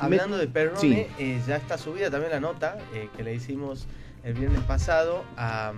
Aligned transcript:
Hablando 0.00 0.38
de 0.38 0.48
Perrone, 0.48 1.08
eh, 1.18 1.40
ya 1.46 1.56
está 1.56 1.78
subida 1.78 2.10
también 2.10 2.32
la 2.32 2.40
nota 2.40 2.78
eh, 2.94 3.08
que 3.16 3.22
le 3.22 3.34
hicimos 3.34 3.86
el 4.24 4.34
viernes 4.34 4.62
pasado 4.62 5.24
a, 5.36 5.72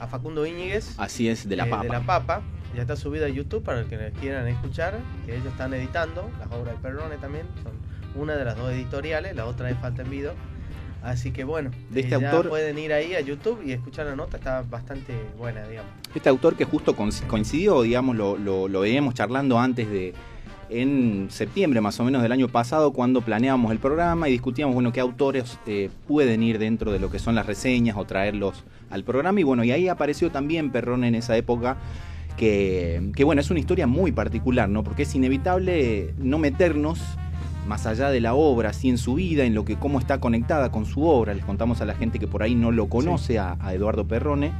a 0.00 0.06
Facundo 0.06 0.46
Íñiguez. 0.46 0.98
Así 0.98 1.28
es, 1.28 1.48
de 1.48 1.56
la 1.56 1.66
eh, 1.66 1.70
papa. 1.70 1.82
De 1.82 1.88
la 1.88 2.00
papa. 2.00 2.42
Ya 2.74 2.82
está 2.82 2.96
subida 2.96 3.26
a 3.26 3.28
YouTube 3.28 3.62
para 3.62 3.80
los 3.80 3.88
que 3.88 4.12
quieran 4.20 4.48
escuchar, 4.48 4.98
que 5.26 5.36
ellos 5.36 5.46
están 5.46 5.72
editando 5.74 6.28
las 6.40 6.50
obras 6.50 6.74
de 6.74 6.82
Perrone 6.82 7.16
también. 7.18 7.46
Son 7.62 7.72
una 8.20 8.34
de 8.34 8.44
las 8.44 8.56
dos 8.56 8.72
editoriales, 8.72 9.36
la 9.36 9.46
otra 9.46 9.70
es 9.70 9.78
Falta 9.78 10.02
en 10.02 10.10
Vido. 10.10 10.34
Así 11.02 11.30
que 11.30 11.44
bueno, 11.44 11.70
de 11.90 12.00
este 12.00 12.16
eh, 12.16 12.20
ya 12.20 12.30
autor 12.30 12.48
pueden 12.48 12.78
ir 12.78 12.92
ahí 12.92 13.14
a 13.14 13.20
YouTube 13.20 13.62
y 13.64 13.72
escuchar 13.72 14.06
la 14.06 14.16
nota, 14.16 14.38
está 14.38 14.62
bastante 14.62 15.14
buena, 15.36 15.62
digamos. 15.68 15.92
Este 16.14 16.28
autor 16.30 16.56
que 16.56 16.64
justo 16.64 16.96
coincidió, 16.96 17.82
digamos, 17.82 18.16
lo, 18.16 18.38
lo, 18.38 18.68
lo 18.68 18.80
veíamos 18.80 19.14
charlando 19.14 19.58
antes 19.58 19.88
de, 19.90 20.14
en 20.80 21.28
septiembre 21.30 21.80
más 21.80 22.00
o 22.00 22.04
menos 22.04 22.22
del 22.22 22.32
año 22.32 22.48
pasado 22.48 22.92
cuando 22.92 23.20
planeábamos 23.20 23.72
el 23.72 23.78
programa 23.78 24.28
y 24.28 24.32
discutíamos 24.32 24.74
bueno 24.74 24.92
qué 24.92 25.00
autores 25.00 25.58
eh, 25.66 25.90
pueden 26.06 26.42
ir 26.42 26.58
dentro 26.58 26.92
de 26.92 26.98
lo 26.98 27.10
que 27.10 27.18
son 27.18 27.34
las 27.34 27.46
reseñas 27.46 27.96
o 27.96 28.04
traerlos 28.04 28.64
al 28.90 29.04
programa 29.04 29.40
y 29.40 29.42
bueno 29.42 29.64
y 29.64 29.70
ahí 29.70 29.88
apareció 29.88 30.30
también 30.30 30.70
Perrón 30.70 31.04
en 31.04 31.14
esa 31.14 31.36
época 31.36 31.76
que, 32.36 33.12
que 33.14 33.24
bueno 33.24 33.40
es 33.40 33.50
una 33.50 33.60
historia 33.60 33.86
muy 33.86 34.12
particular 34.12 34.68
no 34.68 34.82
porque 34.82 35.02
es 35.02 35.14
inevitable 35.14 36.14
no 36.18 36.38
meternos 36.38 37.00
más 37.66 37.86
allá 37.86 38.10
de 38.10 38.20
la 38.20 38.34
obra, 38.34 38.68
así 38.68 38.90
en 38.90 38.98
su 38.98 39.14
vida, 39.14 39.44
en 39.44 39.54
lo 39.54 39.64
que 39.64 39.76
cómo 39.76 39.98
está 39.98 40.20
conectada 40.20 40.70
con 40.70 40.84
su 40.84 41.06
obra. 41.06 41.32
Les 41.32 41.46
contamos 41.46 41.80
a 41.80 41.86
la 41.86 41.94
gente 41.94 42.18
que 42.18 42.26
por 42.26 42.42
ahí 42.42 42.54
no 42.54 42.72
lo 42.72 42.90
conoce 42.90 43.32
sí. 43.32 43.36
a, 43.38 43.56
a, 43.58 43.72
Eduardo 43.72 44.06
Perrone, 44.06 44.52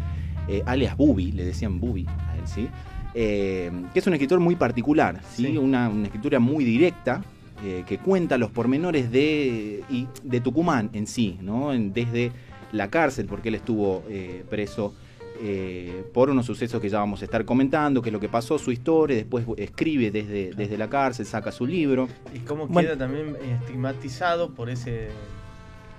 eh, 0.48 0.62
alias 0.65 0.96
Bubi, 0.96 1.32
le 1.32 1.45
decían 1.45 1.80
Bubi 1.80 2.06
a 2.06 2.37
él, 2.37 2.46
¿sí? 2.46 2.68
Eh, 3.14 3.70
que 3.92 3.98
es 4.00 4.06
un 4.06 4.14
escritor 4.14 4.41
muy 4.41 4.56
particular, 4.56 5.20
¿sí? 5.30 5.46
sí. 5.46 5.56
Una, 5.56 5.88
una, 5.88 6.04
escritura 6.04 6.41
muy 6.41 6.64
directa, 6.64 7.23
eh, 7.64 7.84
que 7.87 7.98
cuenta 7.98 8.37
los 8.38 8.50
pormenores 8.50 9.10
de, 9.12 9.84
y, 9.88 10.09
de 10.23 10.40
Tucumán 10.40 10.90
en 10.92 11.06
sí, 11.06 11.38
¿no? 11.40 11.70
desde 11.73 12.32
la 12.73 12.90
cárcel, 12.90 13.26
porque 13.26 13.48
él 13.51 13.54
estuvo 13.54 14.02
eh, 14.09 14.45
preso 14.51 14.95
eh, 15.40 16.04
por 16.12 16.30
unos 16.30 16.46
sucesos 16.46 16.80
que 16.80 16.88
ya 16.88 16.98
vamos 16.98 17.23
a 17.23 17.24
estar 17.24 17.45
comentando, 17.45 18.01
que 18.02 18.09
es 18.09 18.12
lo 18.12 18.20
que 18.20 18.29
pasó, 18.29 18.59
su 18.59 18.70
historia, 18.70 19.16
después 19.16 19.45
escribe 19.57 20.10
desde, 20.10 20.52
desde 20.54 20.79
la 20.79 20.88
cárcel, 20.88 21.26
saca 21.26 21.51
su 21.51 21.66
libro. 21.66 22.09
Y 22.32 22.38
cómo 22.40 22.66
bueno, 22.68 22.88
queda 22.88 22.98
también 22.98 23.37
estigmatizado 23.60 24.51
por 24.51 24.70
ese 24.70 25.09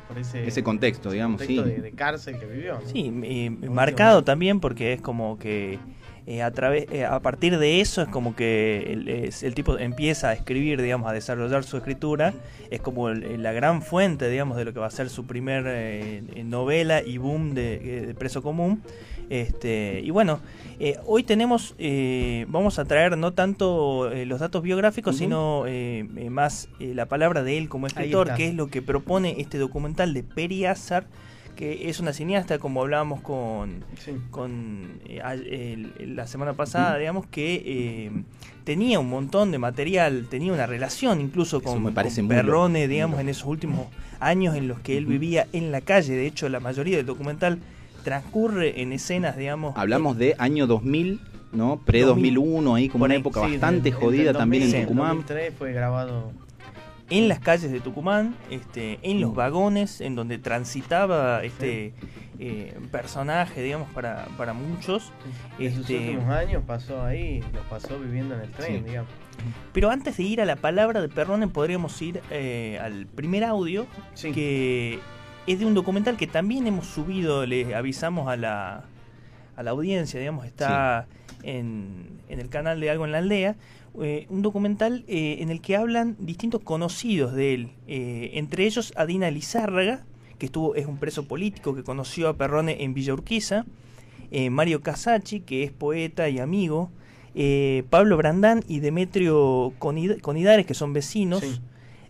por 0.08 0.18
ese, 0.20 0.48
ese 0.48 0.64
contexto, 0.64 1.12
digamos, 1.12 1.40
contexto 1.40 1.66
sí. 1.66 1.72
de, 1.72 1.82
de, 1.82 1.92
cárcel 1.92 2.40
que 2.40 2.46
vivió. 2.46 2.76
¿no? 2.76 2.88
Sí, 2.88 3.12
eh, 3.24 3.50
marcado 3.50 4.24
también 4.24 4.60
porque 4.60 4.94
es 4.94 5.02
como 5.02 5.38
que 5.38 5.80
eh, 6.28 6.42
a 6.42 6.50
través 6.50 6.88
eh, 6.92 7.06
a 7.06 7.20
partir 7.20 7.60
de 7.60 7.82
eso 7.82 8.02
es 8.02 8.08
como 8.08 8.36
que 8.36 9.32
el, 9.42 9.54
tipo 9.54 9.78
empieza 9.78 10.30
a 10.30 10.34
escribir 10.34 10.82
digamos 10.82 11.08
a 11.10 11.14
desarrollar 11.14 11.64
su 11.64 11.78
escritura. 11.78 12.34
Es 12.72 12.82
como 12.82 13.10
el, 13.10 13.44
la 13.44 13.52
gran 13.54 13.84
fuente 13.84 14.28
digamos 14.30 14.58
de 14.58 14.66
lo 14.66 14.74
que 14.74 14.80
va 14.80 14.88
a 14.88 14.92
ser 14.92 15.10
su 15.10 15.26
primer 15.28 15.66
eh, 15.68 16.24
novela 16.44 17.04
y 17.04 17.20
boom 17.20 17.54
de, 17.54 17.78
de, 18.08 18.14
preso 18.16 18.42
común. 18.42 18.82
Este 19.30 20.02
y 20.04 20.10
bueno 20.12 20.40
eh, 20.80 20.98
hoy 21.06 21.24
tenemos 21.24 21.76
eh, 21.80 22.46
vamos 22.48 22.78
a 22.78 22.86
traer 22.86 23.18
no 23.18 23.34
tanto 23.34 24.12
los 24.26 24.40
datos 24.40 24.62
biográficos 24.62 25.16
uh 25.16 25.18
-huh. 25.18 26.10
sino 26.14 26.30
más 26.30 26.70
la 26.80 27.08
palabra 27.08 27.42
de 27.42 27.58
él 27.58 27.68
como 27.68 27.88
escritor 27.88 28.36
que 28.36 28.50
es 28.50 28.54
lo 28.54 28.68
que 28.68 28.84
propone 28.84 29.36
este 29.40 29.58
documental 29.58 30.14
de 30.14 30.22
Peri 30.22 30.66
Azar 30.66 31.08
que 31.56 31.90
es 31.90 32.00
una 32.00 32.14
cineasta, 32.14 32.60
como 32.60 32.82
hablábamos 32.82 33.22
con, 33.22 33.84
sí. 34.00 34.12
con 34.30 35.00
eh, 35.08 35.92
el, 36.00 36.16
la 36.16 36.28
semana 36.28 36.54
pasada, 36.54 36.98
digamos, 36.98 37.26
que 37.28 37.64
eh, 37.66 38.12
tenía 38.64 39.00
un 39.00 39.10
montón 39.10 39.52
de 39.52 39.58
material, 39.58 40.28
tenía 40.30 40.54
una 40.54 40.66
relación 40.66 41.22
incluso 41.22 41.62
con, 41.62 41.84
con 41.84 42.28
Perrone, 42.28 42.88
digamos, 42.88 43.20
en 43.20 43.30
esos 43.30 43.46
últimos 43.46 43.88
años 44.20 44.56
en 44.56 44.68
los 44.68 44.80
que 44.80 44.98
él 44.98 45.06
vivía 45.06 45.48
en 45.54 45.72
la 45.72 45.82
calle. 45.82 46.14
De 46.14 46.28
hecho, 46.28 46.50
la 46.50 46.60
mayoría 46.60 46.98
del 46.98 47.06
documental 47.06 47.60
transcurre 48.04 48.82
en 48.82 48.94
escenas, 48.94 49.38
digamos. 49.38 49.76
Hablamos 49.78 50.18
de 50.18 50.36
año 50.38 50.68
2000. 50.68 51.20
¿no? 51.52 51.80
Pre-2001, 51.86 52.76
ahí 52.76 52.90
como 52.90 53.06
una 53.06 53.16
época 53.16 53.46
sí, 53.46 53.52
bastante 53.52 53.90
jodida 53.94 54.26
del 54.26 54.34
2000, 54.34 54.40
también 54.40 54.64
en 54.64 54.82
Tucumán. 54.82 55.12
En 55.12 55.18
2003 55.20 55.54
fue 55.58 55.72
grabado 55.72 56.34
en 57.10 57.28
las 57.28 57.40
calles 57.40 57.72
de 57.72 57.80
Tucumán, 57.80 58.36
este, 58.50 59.00
en 59.04 59.22
los 59.22 59.36
vagones 59.36 60.02
en 60.02 60.16
donde 60.16 60.38
transitaba 60.40 61.44
este 61.44 61.94
eh, 62.40 62.78
personaje, 62.92 63.62
digamos, 63.62 63.90
para, 63.92 64.28
para 64.38 64.54
muchos. 64.54 65.12
En 65.60 65.68
este, 65.68 65.82
sus 65.82 65.90
últimos 65.90 66.30
años 66.30 66.64
pasó 66.66 67.04
ahí, 67.04 67.44
los 67.54 67.66
pasó 67.66 68.00
viviendo 68.00 68.36
en 68.36 68.42
el 68.42 68.52
tren, 68.52 68.78
sí. 68.78 68.90
digamos. 68.90 69.12
Pero 69.74 69.92
antes 69.92 70.18
de 70.18 70.24
ir 70.24 70.42
a 70.42 70.46
la 70.46 70.56
palabra 70.56 71.02
de 71.02 71.10
Perrone, 71.10 71.48
podríamos 71.48 72.02
ir 72.02 72.22
eh, 72.32 72.80
al 72.82 73.06
primer 73.06 73.44
audio, 73.44 73.86
sí. 74.14 74.32
que 74.32 75.00
es 75.46 75.60
de 75.60 75.66
un 75.66 75.76
documental 75.76 76.18
que 76.18 76.28
también 76.28 76.66
hemos 76.66 76.88
subido, 76.88 77.46
le 77.46 77.76
avisamos 77.76 78.28
a 78.30 78.36
la, 78.36 78.86
a 79.56 79.64
la 79.64 79.72
audiencia, 79.72 80.20
digamos, 80.20 80.46
está 80.46 81.06
en, 81.44 82.20
en 82.30 82.40
el 82.40 82.50
canal 82.50 82.80
de 82.80 82.90
Algo 82.90 83.06
en 83.06 83.12
la 83.12 83.20
Aldea 83.20 83.56
eh, 84.02 84.26
un 84.30 84.42
documental 84.42 85.06
eh, 85.08 85.38
en 85.40 85.50
el 85.50 85.62
que 85.62 85.76
hablan 85.76 86.16
distintos 86.20 86.62
conocidos 86.62 87.34
de 87.34 87.54
él, 87.54 87.72
eh, 87.88 88.32
entre 88.34 88.66
ellos 88.66 88.94
Adina 88.96 89.32
Lizárraga, 89.32 90.04
que 90.38 90.48
estuvo, 90.48 90.76
es 90.76 90.86
un 90.86 90.98
preso 90.98 91.28
político 91.28 91.76
que 91.76 91.84
conoció 91.84 92.28
a 92.28 92.34
Perrone 92.34 92.84
en 92.84 92.94
Villa 92.94 93.14
Urquiza, 93.14 93.66
Mario 94.52 94.82
Casacci, 94.82 95.40
que 95.40 95.64
es 95.64 95.72
poeta 95.72 96.28
y 96.28 96.40
amigo, 96.40 96.90
Pablo 97.90 98.18
Brandán 98.18 98.64
y 98.68 98.82
Demetrio 98.82 99.72
Conid 99.80 100.20
Conidares, 100.20 100.66
que 100.66 100.74
son 100.74 100.92
vecinos, 100.92 101.40
sí. 101.40 101.62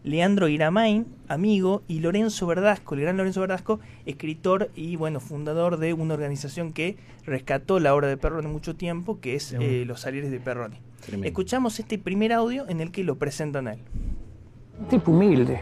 Leandro 0.04 0.48
Iramain, 0.48 1.06
amigo, 1.28 1.84
y 1.88 2.00
Lorenzo 2.00 2.48
Verdasco, 2.48 2.96
el 2.96 3.02
gran 3.02 3.18
Lorenzo 3.18 3.42
Verdasco, 3.42 3.80
escritor 4.08 4.72
y 4.76 4.96
bueno, 4.96 5.20
fundador 5.20 5.78
de 5.78 5.94
una 5.94 6.16
organización 6.16 6.74
que 6.74 6.98
rescató 7.26 7.80
la 7.80 7.94
obra 7.94 8.08
de 8.08 8.18
Perrone 8.18 8.48
mucho 8.48 8.76
tiempo, 8.76 9.20
que 9.20 9.36
es 9.36 9.54
Los 9.86 10.02
Salieres 10.02 10.32
de 10.32 10.40
Perrone. 10.40 10.80
Tremendo. 11.06 11.28
Escuchamos 11.28 11.80
este 11.80 12.00
primer 12.00 12.34
audio 12.34 12.68
en 12.68 12.82
el 12.82 12.92
que 12.92 13.04
lo 13.04 13.16
presentan 13.16 13.68
a 13.68 13.74
él. 13.74 13.80
Un 14.80 14.88
tipo 14.88 15.12
humilde, 15.12 15.62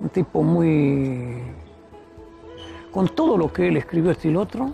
un 0.00 0.08
tipo 0.08 0.42
muy... 0.42 1.42
con 2.90 3.08
todo 3.08 3.36
lo 3.36 3.52
que 3.52 3.68
él 3.68 3.76
escribió 3.76 4.10
este 4.10 4.28
y 4.28 4.30
el 4.30 4.38
otro, 4.38 4.72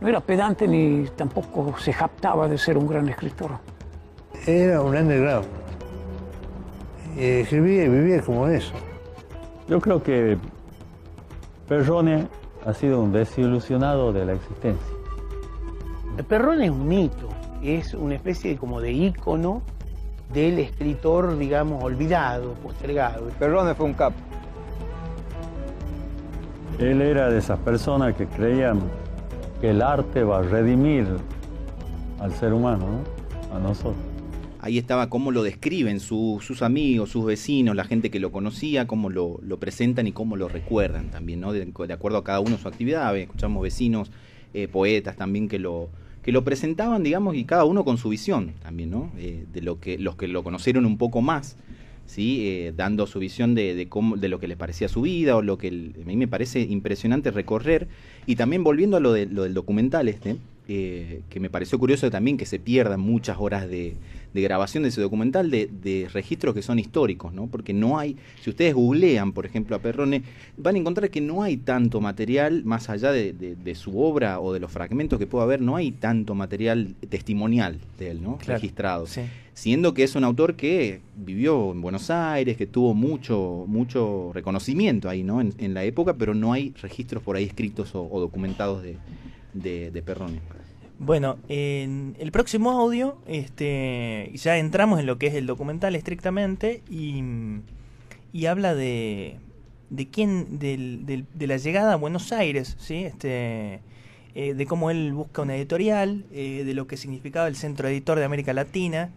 no 0.00 0.08
era 0.08 0.20
pedante 0.20 0.68
ni 0.68 1.06
tampoco 1.16 1.76
se 1.78 1.92
jactaba 1.92 2.46
de 2.48 2.56
ser 2.56 2.78
un 2.78 2.86
gran 2.86 3.08
escritor. 3.08 3.58
Era 4.46 4.80
un 4.82 4.96
underground. 4.96 5.46
Y 7.16 7.24
escribía 7.24 7.84
y 7.84 7.88
vivía 7.88 8.20
como 8.22 8.46
eso. 8.46 8.72
Yo 9.68 9.80
creo 9.80 10.02
que 10.02 10.38
Perrone 11.68 12.28
ha 12.64 12.72
sido 12.74 13.00
un 13.00 13.12
desilusionado 13.12 14.12
de 14.12 14.26
la 14.26 14.32
existencia. 14.34 14.94
Perrone 16.28 16.66
es 16.66 16.70
un 16.70 16.86
mito 16.86 17.28
es 17.64 17.94
una 17.94 18.14
especie 18.14 18.50
de, 18.50 18.56
como 18.56 18.80
de 18.80 18.92
ícono 18.92 19.62
del 20.32 20.58
escritor, 20.58 21.38
digamos, 21.38 21.82
olvidado, 21.82 22.54
postergado. 22.54 23.28
Perrone 23.38 23.74
fue 23.74 23.86
un 23.86 23.94
capo. 23.94 24.16
Él 26.78 27.00
era 27.00 27.30
de 27.30 27.38
esas 27.38 27.58
personas 27.60 28.14
que 28.14 28.26
creían 28.26 28.80
que 29.60 29.70
el 29.70 29.80
arte 29.80 30.24
va 30.24 30.38
a 30.38 30.42
redimir 30.42 31.06
al 32.20 32.32
ser 32.34 32.52
humano, 32.52 32.84
¿no? 32.86 33.56
a 33.56 33.60
nosotros. 33.60 33.94
Ahí 34.60 34.78
estaba 34.78 35.10
cómo 35.10 35.30
lo 35.30 35.42
describen 35.42 36.00
su, 36.00 36.40
sus 36.42 36.62
amigos, 36.62 37.10
sus 37.10 37.26
vecinos, 37.26 37.76
la 37.76 37.84
gente 37.84 38.10
que 38.10 38.18
lo 38.18 38.32
conocía, 38.32 38.86
cómo 38.86 39.10
lo, 39.10 39.38
lo 39.42 39.58
presentan 39.58 40.06
y 40.06 40.12
cómo 40.12 40.36
lo 40.36 40.48
recuerdan 40.48 41.10
también, 41.10 41.40
¿no? 41.40 41.52
De, 41.52 41.66
de, 41.66 41.92
acuerdo 41.92 42.18
a 42.18 42.24
cada 42.24 42.40
uno 42.40 42.56
su 42.56 42.66
actividad. 42.66 43.14
Escuchamos 43.14 43.62
vecinos, 43.62 44.10
eh, 44.54 44.66
poetas 44.66 45.16
también 45.16 45.48
que 45.48 45.58
lo, 45.58 45.90
que 46.24 46.32
lo 46.32 46.42
presentaban, 46.42 47.02
digamos, 47.02 47.36
y 47.36 47.44
cada 47.44 47.64
uno 47.64 47.84
con 47.84 47.98
su 47.98 48.08
visión 48.08 48.54
también, 48.62 48.90
¿no? 48.90 49.12
Eh, 49.18 49.44
de 49.52 49.60
lo 49.60 49.78
que 49.78 49.98
los 49.98 50.16
que 50.16 50.26
lo 50.26 50.42
conocieron 50.42 50.86
un 50.86 50.96
poco 50.96 51.20
más, 51.20 51.58
¿sí? 52.06 52.48
Eh, 52.48 52.72
dando 52.74 53.06
su 53.06 53.18
visión 53.18 53.54
de, 53.54 53.86
cómo, 53.90 54.16
de 54.16 54.30
lo 54.30 54.40
que 54.40 54.48
les 54.48 54.56
parecía 54.56 54.88
su 54.88 55.02
vida 55.02 55.36
o 55.36 55.42
lo 55.42 55.58
que 55.58 55.68
a 55.68 56.06
mí 56.06 56.16
me 56.16 56.26
parece 56.26 56.60
impresionante 56.60 57.30
recorrer. 57.30 57.88
Y 58.24 58.36
también 58.36 58.64
volviendo 58.64 58.96
a 58.96 59.00
lo, 59.00 59.12
de, 59.12 59.26
lo 59.26 59.42
del 59.42 59.52
documental 59.52 60.08
este, 60.08 60.38
eh, 60.66 61.20
que 61.28 61.40
me 61.40 61.50
pareció 61.50 61.78
curioso 61.78 62.10
también 62.10 62.38
que 62.38 62.46
se 62.46 62.58
pierdan 62.58 63.00
muchas 63.00 63.36
horas 63.38 63.68
de, 63.68 63.94
de 64.34 64.42
grabación 64.42 64.82
de 64.82 64.88
ese 64.90 65.00
documental, 65.00 65.50
de, 65.50 65.68
de, 65.68 66.08
registros 66.12 66.54
que 66.54 66.62
son 66.62 66.78
históricos, 66.80 67.32
¿no? 67.32 67.46
Porque 67.46 67.72
no 67.72 67.98
hay, 67.98 68.16
si 68.42 68.50
ustedes 68.50 68.74
googlean, 68.74 69.32
por 69.32 69.46
ejemplo, 69.46 69.76
a 69.76 69.78
Perrone, 69.78 70.22
van 70.56 70.74
a 70.74 70.78
encontrar 70.78 71.08
que 71.08 71.20
no 71.20 71.44
hay 71.44 71.56
tanto 71.56 72.00
material, 72.00 72.64
más 72.64 72.90
allá 72.90 73.12
de, 73.12 73.32
de, 73.32 73.54
de 73.54 73.74
su 73.76 73.98
obra 74.00 74.40
o 74.40 74.52
de 74.52 74.58
los 74.60 74.72
fragmentos 74.72 75.18
que 75.20 75.26
pueda 75.28 75.44
haber, 75.44 75.60
no 75.62 75.76
hay 75.76 75.92
tanto 75.92 76.34
material 76.34 76.96
testimonial 77.08 77.78
de 77.98 78.10
él, 78.10 78.22
¿no? 78.22 78.36
Claro, 78.38 78.60
Registrado. 78.60 79.06
sí. 79.06 79.22
Siendo 79.56 79.94
que 79.94 80.02
es 80.02 80.16
un 80.16 80.24
autor 80.24 80.56
que 80.56 81.00
vivió 81.14 81.70
en 81.70 81.80
Buenos 81.80 82.10
Aires, 82.10 82.56
que 82.56 82.66
tuvo 82.66 82.92
mucho, 82.92 83.66
mucho 83.68 84.32
reconocimiento 84.34 85.08
ahí, 85.08 85.22
¿no? 85.22 85.40
En, 85.40 85.54
en 85.58 85.74
la 85.74 85.84
época, 85.84 86.14
pero 86.14 86.34
no 86.34 86.52
hay 86.52 86.74
registros 86.82 87.22
por 87.22 87.36
ahí 87.36 87.44
escritos 87.44 87.94
o, 87.94 88.02
o 88.10 88.18
documentados 88.18 88.82
de, 88.82 88.96
de, 89.52 89.92
de 89.92 90.02
Perrone. 90.02 90.40
Bueno, 90.98 91.38
en 91.48 92.14
el 92.18 92.30
próximo 92.30 92.70
audio 92.70 93.18
este, 93.26 94.30
ya 94.34 94.58
entramos 94.58 95.00
en 95.00 95.06
lo 95.06 95.18
que 95.18 95.26
es 95.26 95.34
el 95.34 95.46
documental 95.46 95.94
estrictamente 95.96 96.82
y 96.88 98.46
habla 98.46 98.74
de, 98.74 99.36
de 99.90 100.08
quién, 100.08 100.58
del, 100.58 101.06
del- 101.06 101.26
de 101.34 101.46
la 101.46 101.56
llegada 101.56 101.94
a 101.94 101.96
Buenos 101.96 102.32
Aires, 102.32 102.76
¿sí? 102.78 103.04
Este, 103.04 103.80
eh, 104.34 104.54
de 104.54 104.66
cómo 104.66 104.90
él 104.90 105.12
busca 105.12 105.42
una 105.42 105.56
editorial, 105.56 106.24
eh, 106.32 106.62
de 106.64 106.74
lo 106.74 106.86
que 106.86 106.96
significaba 106.96 107.46
el 107.48 107.56
Centro 107.56 107.88
Editor 107.88 108.18
de 108.18 108.24
América 108.24 108.52
Latina, 108.52 109.10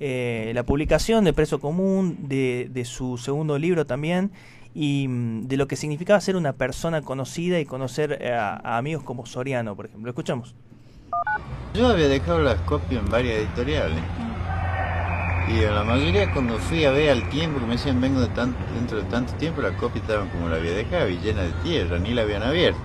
eh, 0.00 0.52
la 0.54 0.64
publicación 0.64 1.24
de 1.24 1.32
Preso 1.32 1.60
Común, 1.60 2.16
de, 2.28 2.68
de 2.72 2.84
su 2.84 3.18
segundo 3.18 3.58
libro 3.58 3.86
también, 3.86 4.30
y 4.74 5.06
mm, 5.08 5.48
de 5.48 5.56
lo 5.58 5.68
que 5.68 5.76
significaba 5.76 6.20
ser 6.20 6.36
una 6.36 6.54
persona 6.54 7.02
conocida 7.02 7.60
y 7.60 7.66
conocer 7.66 8.18
eh, 8.22 8.32
a, 8.32 8.54
a 8.56 8.78
amigos 8.78 9.04
como 9.04 9.26
Soriano, 9.26 9.76
por 9.76 9.86
ejemplo. 9.86 10.10
Escuchamos. 10.10 10.54
Yo 11.74 11.88
había 11.88 12.08
dejado 12.08 12.40
las 12.40 12.60
copias 12.62 13.02
en 13.02 13.10
varias 13.10 13.38
editoriales. 13.38 14.02
Y 15.48 15.64
a 15.64 15.72
la 15.72 15.84
mayoría 15.84 16.32
cuando 16.32 16.56
fui 16.58 16.84
a 16.84 16.90
ver 16.90 17.10
al 17.10 17.28
tiempo, 17.28 17.58
que 17.60 17.66
me 17.66 17.72
decían 17.72 18.00
vengo 18.00 18.20
de 18.20 18.28
tan- 18.28 18.54
dentro 18.74 18.98
de 18.98 19.04
tanto 19.04 19.32
tiempo, 19.34 19.60
las 19.62 19.72
copias 19.72 20.04
estaban 20.04 20.28
como 20.28 20.48
la 20.48 20.56
había 20.56 20.72
dejado 20.72 21.08
y 21.08 21.18
llena 21.18 21.42
de 21.42 21.52
tierra, 21.64 21.98
ni 21.98 22.12
la 22.14 22.22
habían 22.22 22.42
abierto. 22.42 22.78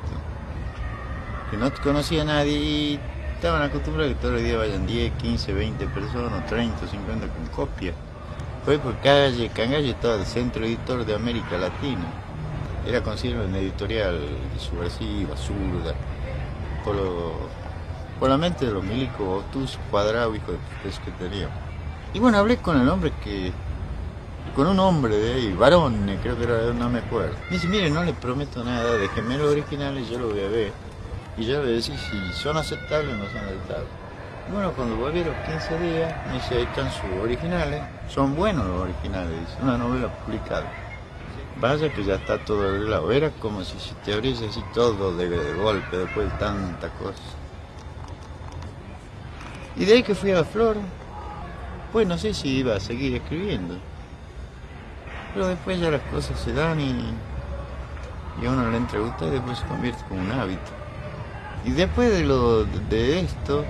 Que 1.51 1.57
no 1.57 1.71
conocía 1.83 2.23
a 2.23 2.25
nadie 2.25 2.57
y 2.57 2.99
estaban 3.35 3.61
acostumbrados 3.61 4.13
que 4.13 4.19
todos 4.19 4.33
los 4.35 4.43
días 4.43 4.57
vayan 4.57 4.87
10, 4.87 5.11
15, 5.13 5.53
20 5.53 5.85
personas, 5.87 6.45
30, 6.47 6.87
50 6.87 7.27
con 7.27 7.45
copias. 7.47 7.95
Fue 8.65 8.79
por 8.79 8.97
calle, 8.97 9.49
Cangallo 9.49 9.89
estaba 9.91 10.15
el 10.15 10.25
centro 10.25 10.65
editor 10.65 11.05
de 11.05 11.15
América 11.15 11.57
Latina. 11.57 12.05
Era 12.85 13.01
considerado 13.01 13.47
una 13.47 13.59
editorial 13.59 14.19
subversiva, 14.57 15.31
absurda, 15.31 15.93
por, 16.83 16.95
lo- 16.95 17.66
por 18.19 18.29
la 18.29 18.37
mente 18.37 18.65
de 18.65 18.71
los 18.71 18.83
milicos 18.83 19.43
obtusos, 19.43 19.79
cuadrados, 19.91 20.35
hijos 20.35 20.49
de 20.49 20.57
puta 20.57 21.05
que 21.05 21.11
teníamos. 21.11 21.57
Y 22.13 22.19
bueno, 22.19 22.37
hablé 22.37 22.57
con 22.57 22.79
el 22.79 22.87
hombre 22.89 23.11
que. 23.23 23.51
con 24.55 24.67
un 24.67 24.79
hombre 24.79 25.17
de 25.17 25.33
ahí, 25.33 25.53
varón, 25.53 26.17
creo 26.21 26.37
que 26.37 26.43
era, 26.43 26.73
no 26.73 26.89
me 26.89 26.99
acuerdo. 26.99 27.35
Me 27.49 27.57
dice, 27.57 27.67
mire, 27.67 27.89
no 27.89 28.03
le 28.03 28.13
prometo 28.13 28.63
nada, 28.63 28.93
déjeme 28.93 29.37
los 29.37 29.51
originales, 29.51 30.09
yo 30.09 30.19
lo 30.19 30.29
voy 30.29 30.39
a 30.39 30.47
ver. 30.47 30.71
Y 31.37 31.45
yo 31.45 31.63
le 31.63 31.73
decir 31.73 31.95
si 31.97 32.33
son 32.33 32.57
aceptables 32.57 33.13
o 33.13 33.17
no 33.17 33.25
son 33.27 33.37
aceptables. 33.37 33.87
Y 34.49 34.53
bueno, 34.53 34.71
cuando 34.71 34.95
volví 34.95 35.21
a 35.21 35.25
los 35.25 35.35
15 35.45 35.79
días, 35.79 36.27
me 36.27 36.33
dice, 36.33 36.55
ahí 36.55 36.63
están 36.63 36.91
sus 36.91 37.21
originales. 37.21 37.83
Son 38.07 38.35
buenos 38.35 38.65
los 38.65 38.81
originales, 38.81 39.39
dice, 39.41 39.61
una 39.61 39.77
novela 39.77 40.07
publicada. 40.25 40.65
Vaya 41.59 41.91
que 41.91 42.03
ya 42.03 42.15
está 42.15 42.43
todo 42.45 42.67
arreglado. 42.67 43.11
Era 43.11 43.29
como 43.31 43.63
si 43.63 43.77
se 43.79 43.93
te 44.05 44.13
abriese 44.13 44.47
así 44.47 44.63
todo 44.73 45.15
de, 45.15 45.27
de 45.29 45.53
golpe 45.53 45.97
después 45.97 46.31
de 46.31 46.37
tanta 46.37 46.89
cosa. 46.89 47.21
Y 49.79 49.85
de 49.85 49.93
ahí 49.93 50.03
que 50.03 50.15
fui 50.15 50.31
a 50.31 50.43
Flor, 50.43 50.75
pues 51.91 52.07
no 52.07 52.17
sé 52.17 52.33
si 52.33 52.49
iba 52.59 52.75
a 52.75 52.79
seguir 52.79 53.15
escribiendo. 53.15 53.75
Pero 55.33 55.47
después 55.47 55.79
ya 55.79 55.91
las 55.91 56.01
cosas 56.03 56.39
se 56.39 56.51
dan 56.51 56.79
y, 56.79 57.13
y 58.41 58.45
a 58.45 58.51
uno 58.51 58.71
le 58.71 58.77
entra 58.77 58.99
gusta 58.99 59.27
y 59.27 59.29
después 59.29 59.59
se 59.59 59.67
convierte 59.67 60.03
como 60.09 60.21
un 60.21 60.31
hábito. 60.31 60.71
Y 61.63 61.71
después 61.71 62.11
de, 62.11 62.23
lo, 62.23 62.63
de 62.63 63.19
esto, 63.19 63.65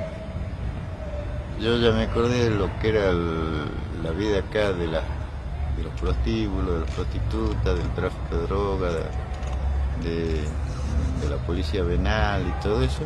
yo 1.59 1.77
ya 1.77 1.91
me 1.91 2.03
acordé 2.03 2.49
de 2.49 2.55
lo 2.55 2.69
que 2.79 2.89
era 2.89 3.11
la 3.11 4.11
vida 4.11 4.39
acá 4.39 4.71
de, 4.71 4.87
la, 4.87 5.01
de 5.75 5.83
los 5.83 5.93
prostíbulos, 5.99 6.73
de 6.73 6.79
las 6.85 6.91
prostitutas, 6.91 7.77
del 7.77 7.89
tráfico 7.95 8.35
de 8.35 8.41
droga, 8.43 8.89
de 10.03 11.29
la 11.29 11.37
policía 11.45 11.83
venal 11.83 12.45
y 12.47 12.63
todo 12.63 12.81
eso. 12.81 13.03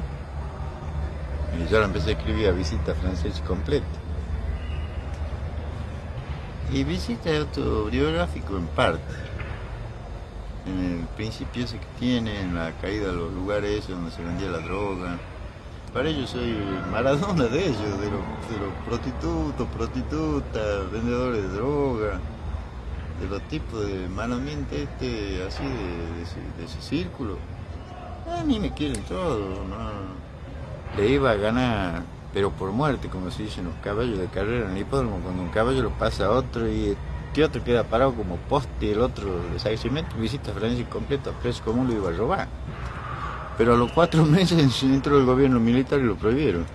Y 1.60 1.70
yo 1.70 1.80
la 1.80 1.86
empecé 1.86 2.12
a 2.12 2.14
escribir 2.14 2.48
a 2.48 2.52
visita 2.52 2.94
francés 2.96 3.42
completa. 3.46 3.86
Y 6.72 6.84
visita 6.86 7.30
es 7.30 7.42
autobiográfico 7.42 8.56
en 8.58 8.68
parte. 8.68 9.04
En 10.66 11.00
el 11.02 11.08
principio 11.18 11.66
ese 11.66 11.78
que 11.78 11.88
tiene, 12.00 12.42
en 12.42 12.56
la 12.56 12.72
caída 12.80 13.08
de 13.08 13.14
los 13.14 13.34
lugares 13.34 13.88
donde 13.88 14.12
se 14.12 14.24
vendía 14.24 14.50
la 14.50 14.60
droga. 14.60 15.18
Para 15.94 16.08
ellos 16.08 16.30
soy 16.30 16.56
Maradona 16.90 17.46
de 17.46 17.66
ellos, 17.66 18.00
de 18.00 18.10
los, 18.10 18.74
prostitutos, 18.86 19.68
prostitutas, 19.76 20.90
vendedores 20.90 21.44
de 21.44 21.50
droga, 21.50 22.20
de 23.20 23.28
los 23.30 23.42
tipos 23.50 23.86
de 23.86 24.08
mano 24.08 24.36
ambiente 24.36 24.84
este, 24.84 25.44
así 25.46 25.64
de, 25.64 26.64
ese, 26.64 26.82
círculo. 26.82 27.38
A 28.26 28.44
mí 28.46 28.58
me 28.58 28.74
quieren 28.74 29.04
todo, 29.04 29.66
no. 29.68 30.31
Le 30.98 31.08
iba 31.10 31.32
a 31.32 31.36
ganar, 31.36 32.04
pero 32.34 32.52
por 32.52 32.72
muerte, 32.72 33.08
como 33.08 33.32
se 33.32 33.44
dicen 33.44 33.66
los 33.66 33.76
caballos 33.84 34.18
de 34.18 34.28
carrera 34.28 34.66
en 34.66 34.72
el 34.72 34.80
hipódromo, 34.80 35.20
cuando 35.24 35.42
un 35.42 35.50
caballo 35.50 35.84
lo 35.84 35.92
pasa 35.92 36.26
a 36.26 36.32
otro 36.32 36.68
y 36.68 36.98
este 37.28 37.46
otro 37.46 37.64
queda 37.64 37.86
parado 37.86 38.14
como 38.14 38.36
poste 38.36 38.88
y 38.88 38.90
el 38.90 39.00
otro 39.00 39.30
le 39.54 39.58
saca 39.58 39.78
cemento, 39.78 40.18
visita 40.18 40.52
Francia 40.52 40.86
completo, 40.90 41.34
preso 41.42 41.64
común 41.64 41.88
lo 41.88 41.94
iba 41.94 42.10
a 42.10 42.14
robar. 42.14 42.48
Pero 43.58 43.74
a 43.74 43.78
los 43.78 43.92
cuatro 43.94 44.26
meses 44.26 44.84
entró 44.84 45.18
el 45.18 45.26
gobierno 45.26 45.60
militar 45.60 46.00
y 46.00 46.04
lo 46.04 46.16
prohibieron. 46.16 46.66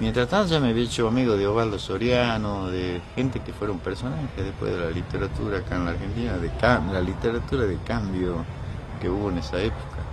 Mientras 0.00 0.28
tanto 0.28 0.52
ya 0.52 0.58
me 0.58 0.70
había 0.70 0.84
hecho 0.84 1.06
amigo 1.06 1.36
de 1.36 1.46
Osvaldo 1.46 1.78
Soriano, 1.78 2.68
de 2.68 3.00
gente 3.14 3.40
que 3.40 3.52
fueron 3.52 3.78
personajes 3.78 4.28
después 4.36 4.72
de 4.72 4.78
la 4.78 4.90
literatura 4.90 5.58
acá 5.58 5.76
en 5.76 5.84
la 5.84 5.90
Argentina, 5.92 6.36
de 6.36 6.50
la 6.92 7.00
literatura 7.00 7.64
de 7.64 7.76
cambio 7.78 8.44
que 9.00 9.08
hubo 9.08 9.30
en 9.30 9.38
esa 9.38 9.60
época. 9.60 10.07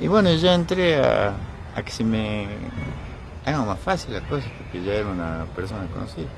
Y 0.00 0.08
bueno, 0.08 0.32
ya 0.34 0.54
entré 0.54 1.02
a, 1.02 1.34
a 1.74 1.82
que 1.82 1.90
se 1.90 2.04
me 2.04 2.46
haga 3.44 3.64
más 3.64 3.78
fácil 3.78 4.14
las 4.14 4.22
cosas, 4.22 4.50
porque 4.58 4.82
ya 4.82 4.94
era 4.94 5.08
una 5.08 5.46
persona 5.54 5.86
conocida. 5.92 6.28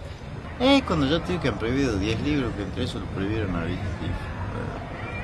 Eh, 0.61 0.83
cuando 0.87 1.07
yo 1.07 1.21
tuve 1.21 1.41
que 1.41 1.49
han 1.49 1.59
prohibido 1.59 1.99
10 1.99 2.21
libros, 2.23 2.53
que 2.55 2.63
entre 2.63 2.85
eso 2.85 2.99
lo 3.01 3.07
prohibieron 3.07 3.55
a 3.57 3.65
Vicente, 3.65 4.07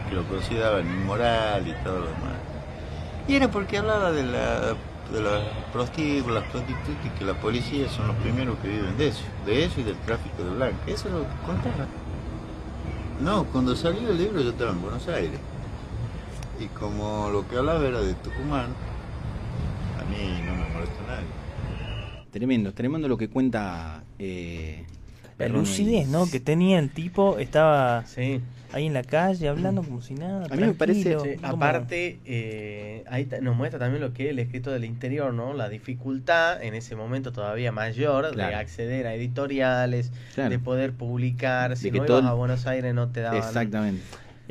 que 0.09 0.15
lo 0.15 0.25
consideraban 0.25 0.87
inmoral 0.87 1.67
y 1.67 1.73
todo 1.85 2.01
lo 2.01 2.07
demás. 2.07 2.35
Y 3.29 3.37
era 3.37 3.49
porque 3.51 3.79
hablaba 3.79 4.11
de 4.11 4.25
la 4.25 4.75
de 5.13 5.21
las 5.21 5.43
prostitutas, 5.73 6.45
y 7.05 7.19
que 7.19 7.25
la 7.25 7.35
policía 7.35 7.89
son 7.89 8.09
los 8.09 8.17
primeros 8.17 8.57
que 8.59 8.69
viven 8.69 8.97
de 8.97 9.09
eso, 9.09 9.23
de 9.45 9.65
eso 9.65 9.81
y 9.81 9.83
del 9.85 9.97
tráfico 9.99 10.45
de 10.45 10.51
blanca. 10.51 10.77
Eso 10.87 11.09
lo 11.09 11.25
contaba. 11.45 11.87
No, 13.21 13.45
cuando 13.45 13.75
salió 13.77 14.09
el 14.09 14.19
libro 14.19 14.41
yo 14.41 14.51
estaba 14.51 14.71
en 14.71 14.81
Buenos 14.81 15.07
Aires. 15.09 15.39
Y 16.61 16.67
como 16.67 17.31
lo 17.31 17.49
que 17.49 17.57
hablaba 17.57 17.87
era 17.87 18.01
de 18.01 18.15
Tucumán, 18.15 18.67
a 19.99 20.05
mí 20.05 20.41
no 20.47 20.55
me 20.57 20.69
molesta 20.75 21.03
nadie. 21.07 21.27
Tremendo, 22.31 22.73
tremendo 22.75 23.09
lo 23.09 23.17
que 23.17 23.29
cuenta. 23.29 24.03
eh, 24.19 24.85
La 25.39 25.49
lucidez, 25.49 26.07
¿no? 26.07 26.31
Que 26.31 26.39
tenía 26.39 26.79
el 26.79 26.91
tipo, 26.91 27.39
estaba 27.39 28.05
Sí. 28.05 28.43
ahí 28.75 28.87
en 28.87 28.93
la 28.93 29.03
calle 29.03 29.49
hablando 29.49 29.83
como 29.83 30.03
si 30.03 30.13
nada. 30.13 30.45
A 30.51 30.55
mí 30.55 30.61
me 30.67 30.75
parece- 30.75 31.19
Sí, 31.19 31.37
aparte, 31.43 32.19
eh, 32.27 33.05
ahí 33.09 33.27
nos 33.41 33.57
muestra 33.57 33.79
también 33.79 34.03
lo 34.03 34.13
que 34.13 34.25
es 34.27 34.31
el 34.33 34.39
escrito 34.39 34.71
del 34.71 34.85
interior, 34.85 35.33
¿no? 35.33 35.55
La 35.55 35.71
dificultad 35.71 36.63
en 36.63 36.75
ese 36.75 36.95
momento 36.95 37.33
todavía 37.33 37.73
mayor 37.73 38.37
de 38.37 38.43
acceder 38.55 39.07
a 39.07 39.15
editoriales, 39.15 40.13
Claro. 40.35 40.51
de 40.51 40.59
poder 40.59 40.93
publicar. 40.93 41.75
Si 41.79 41.85
De 41.85 41.93
que 41.93 41.99
no 42.01 42.05
ibas 42.19 42.25
a 42.27 42.35
Buenos 42.35 42.67
Aires 42.67 42.93
no 42.95 43.09
te 43.09 43.23
daban. 43.23 43.39
Exactamente. 43.39 44.03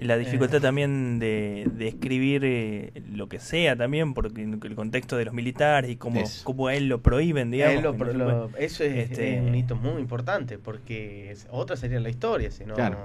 La 0.02 0.18
dificultad 0.18 0.58
Eh. 0.58 0.62
también 0.62 1.20
de, 1.20 1.68
de 1.76 1.88
escribir 1.88 2.42
eh, 2.46 2.92
lo 3.12 3.28
que 3.30 3.40
sea 3.40 3.76
también, 3.76 4.14
porque 4.14 4.42
el 4.44 4.76
contexto 4.76 5.18
de 5.18 5.26
los 5.26 5.34
militares 5.34 5.92
y 5.92 5.96
cómo, 5.96 6.20
Eso. 6.22 6.44
cómo 6.46 6.68
a 6.68 6.76
él 6.76 6.88
lo 6.88 7.02
prohíben, 7.02 7.52
digamos. 7.52 7.84
Lo- 7.98 8.14
lo- 8.14 8.58
eso 8.58 8.84
es, 8.84 9.10
Este- 9.10 9.38
es 9.38 9.42
un 9.42 9.56
hito 9.56 9.76
muy 9.76 10.02
importante 10.02 10.58
porque 10.58 11.32
es- 11.32 11.48
otra 11.52 11.76
sería 11.78 12.00
la 12.00 12.10
historia, 12.10 12.52
si 12.52 12.66
no 12.66 12.76
Claro. 12.76 12.98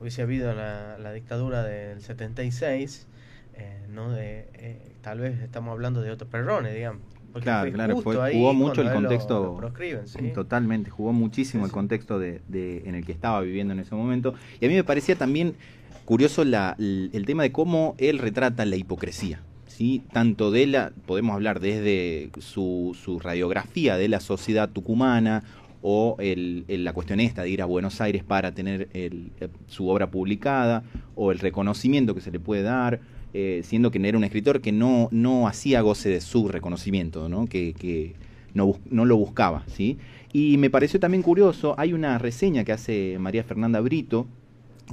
hubiese 0.00 0.22
habido 0.22 0.52
la, 0.54 0.96
la 0.98 1.12
dictadura 1.12 1.62
del 1.62 2.00
76, 2.00 3.06
eh, 3.54 3.86
no 3.88 4.10
de, 4.10 4.46
eh, 4.54 4.78
tal 5.02 5.20
vez 5.20 5.40
estamos 5.40 5.72
hablando 5.72 6.02
de 6.02 6.10
otro 6.10 6.26
Perrone, 6.28 6.72
digamos. 6.72 7.02
Porque 7.32 7.44
Claro, 7.44 7.62
fue 7.62 7.72
claro, 7.72 7.96
fue- 8.02 8.32
jugó 8.34 8.52
mucho 8.52 8.82
el 8.82 8.92
contexto. 8.92 9.42
lo 9.42 9.56
proscriben, 9.56 10.06
¿sí? 10.06 10.18
Totalmente, 10.34 10.90
jugó 10.90 11.12
muchísimo 11.14 11.64
Sí, 11.64 11.68
el 11.68 11.72
contexto 11.72 12.18
de, 12.18 12.42
de- 12.48 12.82
en 12.86 12.94
el 12.94 13.06
que 13.06 13.12
estaba 13.12 13.40
viviendo 13.40 13.72
en 13.72 13.80
ese 13.80 13.94
momento. 13.94 14.34
Y 14.60 14.66
a 14.66 14.68
mí 14.68 14.74
me 14.74 14.84
parecía 14.84 15.16
también 15.16 15.54
curioso 16.04 16.44
la- 16.44 16.76
el, 16.78 17.24
tema 17.26 17.42
de 17.42 17.52
cómo 17.52 17.94
él 17.98 18.18
retrata 18.18 18.64
la 18.64 18.76
hipocresía. 18.76 19.40
¿sí? 19.66 20.02
Tanto 20.12 20.50
de 20.50 20.66
la, 20.66 20.92
podemos 21.06 21.34
hablar 21.34 21.60
desde 21.60 22.30
su, 22.40 22.96
su 23.02 23.18
radiografía 23.18 23.96
de 23.96 24.08
la 24.08 24.20
sociedad 24.20 24.68
tucumana 24.70 25.42
o 25.80 26.16
el, 26.20 26.64
la 26.68 26.92
cuestión 26.92 27.18
esta 27.20 27.42
de 27.42 27.50
ir 27.50 27.62
a 27.62 27.64
Buenos 27.64 28.00
Aires 28.00 28.22
para 28.22 28.52
tener 28.52 28.88
el- 28.92 29.30
eh, 29.40 29.48
su 29.66 29.88
obra 29.88 30.10
publicada 30.10 30.84
o 31.16 31.32
el 31.32 31.38
reconocimiento 31.38 32.14
que 32.14 32.20
se 32.20 32.30
le 32.30 32.38
puede 32.38 32.62
dar, 32.62 33.00
eh, 33.34 33.62
siendo 33.64 33.90
que 33.90 34.06
era 34.06 34.16
un 34.18 34.24
escritor 34.24 34.60
que 34.60 34.72
no, 34.72 35.08
no 35.10 35.48
hacía 35.48 35.80
goce 35.80 36.08
de 36.10 36.20
su 36.20 36.48
reconocimiento, 36.48 37.28
¿no? 37.28 37.46
que, 37.46 37.72
que 37.72 38.14
no, 38.54 38.76
no 38.90 39.04
lo 39.06 39.16
buscaba. 39.16 39.64
¿sí? 39.68 39.96
Y 40.32 40.56
me 40.58 40.70
pareció 40.70 41.00
también 41.00 41.22
curioso, 41.22 41.74
hay 41.78 41.92
una 41.94 42.18
reseña 42.18 42.62
que 42.64 42.72
hace 42.72 43.16
María 43.18 43.42
Fernanda 43.42 43.80
Brito, 43.80 44.26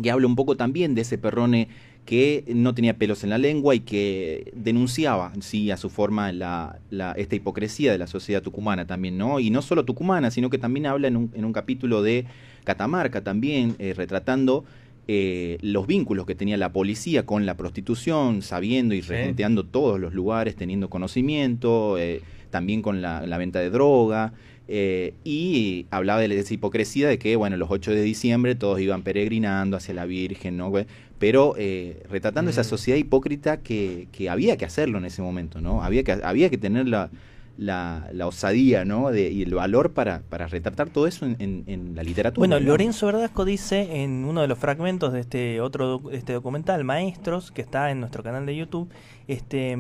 que 0.01 0.12
habla 0.12 0.27
un 0.27 0.36
poco 0.36 0.55
también 0.58 0.96
de 0.96 1.01
ese 1.01 1.17
perrone 1.17 1.67
que 2.05 2.43
no 2.48 2.74
tenía 2.74 2.98
pelos 2.98 3.24
en 3.24 3.29
la 3.29 3.38
lengua 3.38 3.75
y 3.75 3.81
que 3.81 4.51
denunciaba, 4.55 5.31
sí, 5.41 5.69
a 5.69 5.77
su 5.77 5.89
forma 5.89 6.31
la, 6.31 6.79
la- 6.89 7.12
esta 7.12 7.36
hipocresía 7.36 7.91
de 7.91 7.98
la 8.00 8.08
sociedad 8.08 8.41
tucumana 8.41 8.88
también, 8.88 9.17
¿no? 9.17 9.39
Y 9.39 9.51
no 9.51 9.62
solo 9.62 9.86
tucumana, 9.86 10.31
sino 10.31 10.50
que 10.50 10.58
también 10.58 10.88
habla 10.88 11.08
en 11.08 11.17
un, 11.17 11.31
en 11.36 11.46
un 11.46 11.53
capítulo 11.53 12.01
de 12.01 12.25
Catamarca 12.63 13.24
también, 13.24 13.75
eh, 13.77 13.93
retratando 13.96 14.63
eh, 15.08 15.58
los 15.62 15.86
vínculos 15.88 16.25
que 16.25 16.36
tenía 16.36 16.58
la 16.58 16.72
policía 16.72 17.25
con 17.25 17.46
la 17.46 17.58
prostitución, 17.58 18.41
sabiendo 18.41 18.93
y 18.96 19.01
regenteando 19.01 19.63
todos 19.65 20.00
los 20.00 20.13
lugares, 20.13 20.55
teniendo 20.55 20.89
conocimiento, 20.89 21.98
eh, 21.98 22.22
también 22.50 22.81
con 22.81 23.01
la, 23.01 23.25
la, 23.25 23.38
venta 23.38 23.60
de 23.60 23.69
droga. 23.69 24.34
Eh, 24.72 25.16
y 25.24 25.88
hablaba 25.90 26.22
de 26.22 26.40
esa 26.40 26.54
hipocresía 26.54 27.08
de 27.08 27.18
que, 27.18 27.36
bueno, 27.36 27.58
los 27.58 27.72
8 27.72 27.90
de 27.90 28.04
diciembre 28.04 28.54
todos 28.54 28.80
iban 28.80 29.02
peregrinando 29.02 29.76
hacia 29.78 29.96
la 29.96 30.06
Virgen, 30.06 30.58
¿no? 30.58 30.72
Pero 31.18 31.56
eh, 31.58 32.04
retratando 32.08 32.52
esa 32.52 32.64
sociedad 32.64 33.00
hipócrita 33.00 33.58
que, 33.62 34.08
que, 34.12 34.30
había 34.30 34.58
que 34.58 34.66
hacerlo 34.66 35.00
en 35.00 35.06
ese 35.06 35.24
momento, 35.24 35.60
¿no? 35.60 35.82
Había 35.82 36.04
que, 36.04 36.12
había 36.24 36.52
que 36.52 36.60
tener 36.60 36.88
la, 36.88 37.10
la, 37.58 38.12
la 38.14 38.28
osadía, 38.28 38.86
¿no? 38.86 39.10
De, 39.10 39.32
y 39.32 39.42
el 39.42 39.56
valor 39.56 39.94
para, 39.94 40.22
para 40.30 40.46
retratar 40.46 40.92
todo 40.92 41.08
eso 41.08 41.26
en, 41.26 41.36
en, 41.40 41.64
en 41.66 41.96
la 41.96 42.04
literatura. 42.04 42.40
Bueno, 42.40 42.60
¿no? 42.60 42.68
Lorenzo 42.68 43.08
Verdasco 43.08 43.46
dice 43.46 44.04
en 44.04 44.24
uno 44.24 44.42
de 44.42 44.48
los 44.48 44.60
fragmentos 44.60 45.14
de 45.14 45.22
este 45.22 45.62
otro 45.62 46.04
este 46.12 46.34
documental, 46.34 46.84
Maestros, 46.84 47.52
que 47.52 47.64
está 47.64 47.90
en 47.90 48.02
nuestro 48.02 48.22
canal 48.22 48.46
de 48.46 48.56
YouTube, 48.56 48.88
este... 49.28 49.76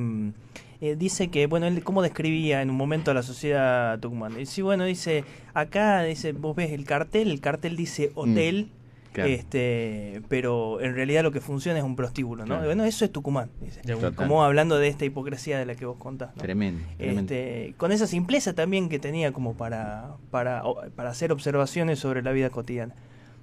mm, 0.81 0.85
eh, 0.85 0.95
dice 0.95 1.29
que, 1.29 1.47
bueno, 1.47 1.67
él 1.67 1.83
cómo 1.83 2.01
describía 2.01 2.61
en 2.61 2.69
un 2.69 2.75
momento 2.77 3.11
a 3.11 3.13
la 3.13 3.23
sociedad 3.23 3.99
tucumana. 3.99 4.39
Y 4.39 4.45
sí, 4.45 4.61
bueno, 4.61 4.85
dice, 4.85 5.23
acá, 5.53 6.03
dice, 6.03 6.31
vos 6.33 6.55
ves 6.55 6.71
el 6.71 6.85
cartel, 6.85 7.29
el 7.31 7.41
cartel 7.41 7.75
dice 7.75 8.11
hotel, 8.15 8.69
claro. 9.13 9.29
este 9.29 10.21
pero 10.29 10.79
en 10.81 10.93
realidad 10.95 11.23
lo 11.23 11.31
que 11.31 11.41
funciona 11.41 11.77
es 11.79 11.83
un 11.83 11.95
prostíbulo, 11.95 12.43
¿no? 12.43 12.47
Claro. 12.55 12.65
Bueno, 12.65 12.83
eso 12.85 13.03
es 13.05 13.11
Tucumán, 13.11 13.49
dice. 13.61 13.81
Total. 13.81 14.13
Como 14.15 14.43
hablando 14.43 14.77
de 14.77 14.87
esta 14.87 15.05
hipocresía 15.05 15.57
de 15.59 15.65
la 15.65 15.75
que 15.75 15.85
vos 15.85 15.97
contás. 15.97 16.35
¿no? 16.35 16.41
Tremendo, 16.41 16.83
tremendo. 16.97 17.21
Este, 17.33 17.73
con 17.77 17.91
esa 17.91 18.07
simpleza 18.07 18.53
también 18.53 18.87
que 18.89 18.99
tenía 18.99 19.31
como 19.31 19.55
para, 19.55 20.11
para, 20.31 20.63
o- 20.63 20.81
para 20.95 21.09
hacer 21.09 21.31
observaciones 21.31 21.99
sobre 21.99 22.21
la 22.21 22.31
vida 22.31 22.49
cotidiana. 22.49 22.93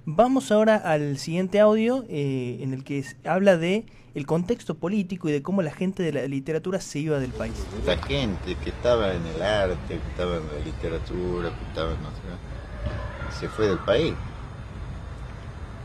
Vamos 0.09 0.53
ahora 0.53 0.77
al 0.77 1.17
siguiente 1.17 1.59
audio 1.59 2.05
eh, 2.07 2.59
en 2.61 2.71
el 2.73 2.85
que 2.85 3.03
habla 3.25 3.57
de 3.57 3.85
el 4.15 4.25
contexto 4.25 4.75
político 4.75 5.27
y 5.27 5.33
de 5.33 5.41
cómo 5.41 5.61
la 5.61 5.71
gente 5.71 6.01
de 6.01 6.13
la 6.13 6.21
literatura 6.27 6.79
se 6.79 6.99
iba 6.99 7.19
del 7.19 7.33
país. 7.33 7.55
La 7.85 7.97
gente 7.97 8.55
que 8.63 8.69
estaba 8.69 9.13
en 9.13 9.25
el 9.25 9.41
arte, 9.41 9.75
que 9.85 9.95
estaba 9.95 10.37
en 10.37 10.47
la 10.47 10.63
literatura, 10.63 11.49
que 11.49 11.65
estaba 11.65 11.89
en 11.89 11.97
sé, 11.97 13.37
se 13.37 13.49
fue 13.49 13.67
del 13.67 13.79
país. 13.79 14.13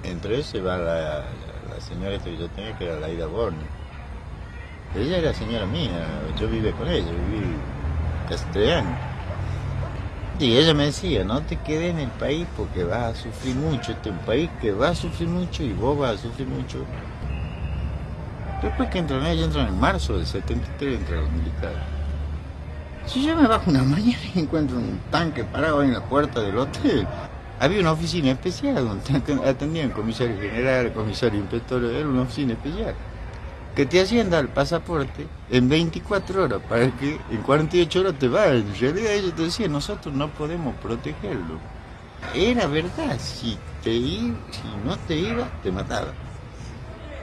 Entre 0.05 0.37
ellos 0.37 0.55
va 0.64 0.76
la, 0.76 1.25
la, 1.69 1.81
señora 1.81 2.17
que 2.23 2.38
yo 2.38 2.49
tenía, 2.50 2.79
que 2.79 2.85
era 2.85 3.00
Laida 3.00 3.26
Borne. 3.26 3.59
Ella 4.95 5.19
era 5.19 5.35
señora 5.35 5.67
mía, 5.67 6.07
yo 6.38 6.47
viví 6.49 6.71
con 6.71 6.87
ella, 6.87 7.11
viví 7.11 7.57
casi 8.29 8.45
tres 8.52 8.71
años. 8.71 9.12
Y 10.42 10.56
ella 10.56 10.75
me 10.75 10.87
decía, 10.87 11.22
no 11.25 11.46
te 11.46 11.56
quedes 11.62 11.92
en 11.92 12.00
el 12.00 12.11
país 12.11 12.49
porque 12.56 12.82
vas 12.82 13.12
a 13.12 13.14
sufrir 13.14 13.54
mucho, 13.54 13.92
este 13.92 14.08
es 14.08 14.14
un 14.16 14.25
país 14.25 14.50
que 14.61 14.72
va 14.72 14.88
a 14.88 14.94
sufrir 14.96 15.28
mucho 15.28 15.62
y 15.62 15.72
vos 15.72 15.96
vas 15.96 16.16
a 16.16 16.18
sufrir 16.18 16.49
mucho. 16.49 16.84
Después 18.61 18.88
que 18.90 18.99
entran 18.99 19.25
ellos, 19.26 19.46
entran 19.46 19.68
en 19.68 19.78
marzo 19.78 20.16
del 20.16 20.26
73, 20.26 20.99
entran 20.99 21.20
los 21.20 21.30
militares. 21.30 21.78
Si 23.04 23.25
yo 23.25 23.37
me 23.37 23.46
bajo 23.46 23.70
una 23.70 23.84
mañana 23.84 24.18
y 24.34 24.40
encuentro 24.40 24.78
un 24.78 25.06
tanque 25.11 25.44
parado 25.44 25.82
en 25.82 25.92
la 25.92 26.08
puerta 26.08 26.40
del 26.40 26.58
hotel, 26.58 27.06
había 27.61 27.80
una 27.80 27.92
oficina 27.92 28.32
especial 28.32 28.84
donde 28.84 29.04
aten- 29.12 29.46
atendían 29.46 29.92
comisario 29.92 30.40
general, 30.40 30.92
comisario 30.92 31.38
inspector, 31.38 31.84
era 31.84 32.08
una 32.08 32.22
oficina 32.22 32.54
especial. 32.54 32.96
Que 33.75 33.87
te 33.87 34.00
hacían 34.02 34.29
dar 34.29 34.43
el 34.45 34.49
pasaporte 34.50 35.26
en 35.50 35.69
24 35.69 36.45
horas 36.45 36.61
para 36.69 36.91
que 36.91 37.19
en 37.31 37.43
48 37.43 38.00
horas 38.00 38.14
te 38.19 38.29
vayas. 38.29 38.57
En 38.67 38.79
realidad 38.79 39.12
ellos 39.12 39.35
te 39.35 39.43
decían, 39.43 39.73
nosotros 39.73 40.14
no 40.14 40.29
podemos 40.29 40.75
protegerlo. 40.76 41.59
Era 42.35 42.67
verdad, 42.67 43.19
si 43.19 43.57
te 43.83 43.91
i- 43.91 44.37
si 44.50 44.62
no 44.87 44.97
te 44.99 45.17
ibas, 45.17 45.49
te 45.62 45.73
mataban. 45.73 46.12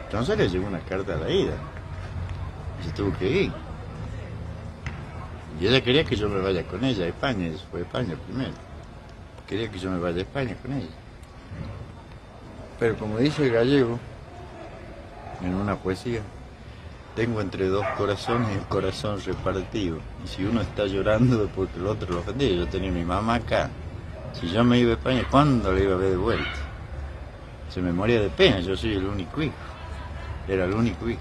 Entonces 0.06 0.38
le 0.38 0.50
llegó 0.50 0.68
una 0.68 0.79
carta 0.79 1.13
a 1.13 1.18
la 1.18 1.29
ida. 1.29 1.53
Y 2.82 2.86
se 2.88 2.91
tuvo 2.94 3.15
que 3.18 3.29
ir. 3.44 3.51
Y 5.62 5.68
ella 5.68 5.84
quería 5.84 6.03
que 6.03 6.15
yo 6.15 6.27
me 6.29 6.41
vaya 6.41 6.63
con 6.63 6.84
ella 6.84 7.06
a 7.06 7.08
España, 7.10 7.46
eso 7.48 7.63
fue 7.70 7.82
España 7.82 8.15
primero. 8.27 8.53
Quería 9.48 9.70
que 9.70 9.77
yo 9.77 9.91
me 9.91 10.00
vaya 10.00 10.18
a 10.18 10.22
España 10.22 10.56
con 10.62 10.74
ella. 10.74 10.88
Pero 12.79 12.96
como 12.98 13.18
dice 13.18 13.46
el 13.46 13.53
gallego, 13.53 14.00
en 15.44 15.53
una 15.53 15.75
poesía, 15.75 16.22
tengo 17.19 17.41
entre 17.41 17.67
dos 17.67 17.85
corazones 17.97 18.47
el 18.55 18.63
corazón 18.69 19.19
repartido. 19.21 19.97
Y 20.23 20.27
si 20.29 20.45
uno 20.45 20.61
está 20.61 20.85
llorando 20.85 21.43
es 21.43 21.49
porque 21.53 21.77
el 21.77 21.85
otro 21.85 22.13
lo 22.13 22.19
ofendió. 22.21 22.47
Yo 22.47 22.65
tenía 22.67 22.91
mi 22.91 23.03
mamá 23.03 23.35
acá. 23.35 23.69
Si 24.31 24.49
yo 24.49 24.63
me 24.63 24.79
iba 24.79 24.91
a 24.91 24.93
España, 24.93 25.25
¿cuándo 25.29 25.73
la 25.73 25.81
iba 25.81 25.95
a 25.95 25.97
ver 25.97 26.11
de 26.11 26.15
vuelta? 26.15 26.49
Se 27.69 27.81
me 27.81 27.91
moría 27.91 28.21
de 28.21 28.29
pena, 28.29 28.61
yo 28.61 28.77
soy 28.77 28.93
el 28.93 29.05
único 29.05 29.41
hijo. 29.41 29.53
Era 30.47 30.63
el 30.63 30.73
único 30.73 31.09
hijo. 31.09 31.19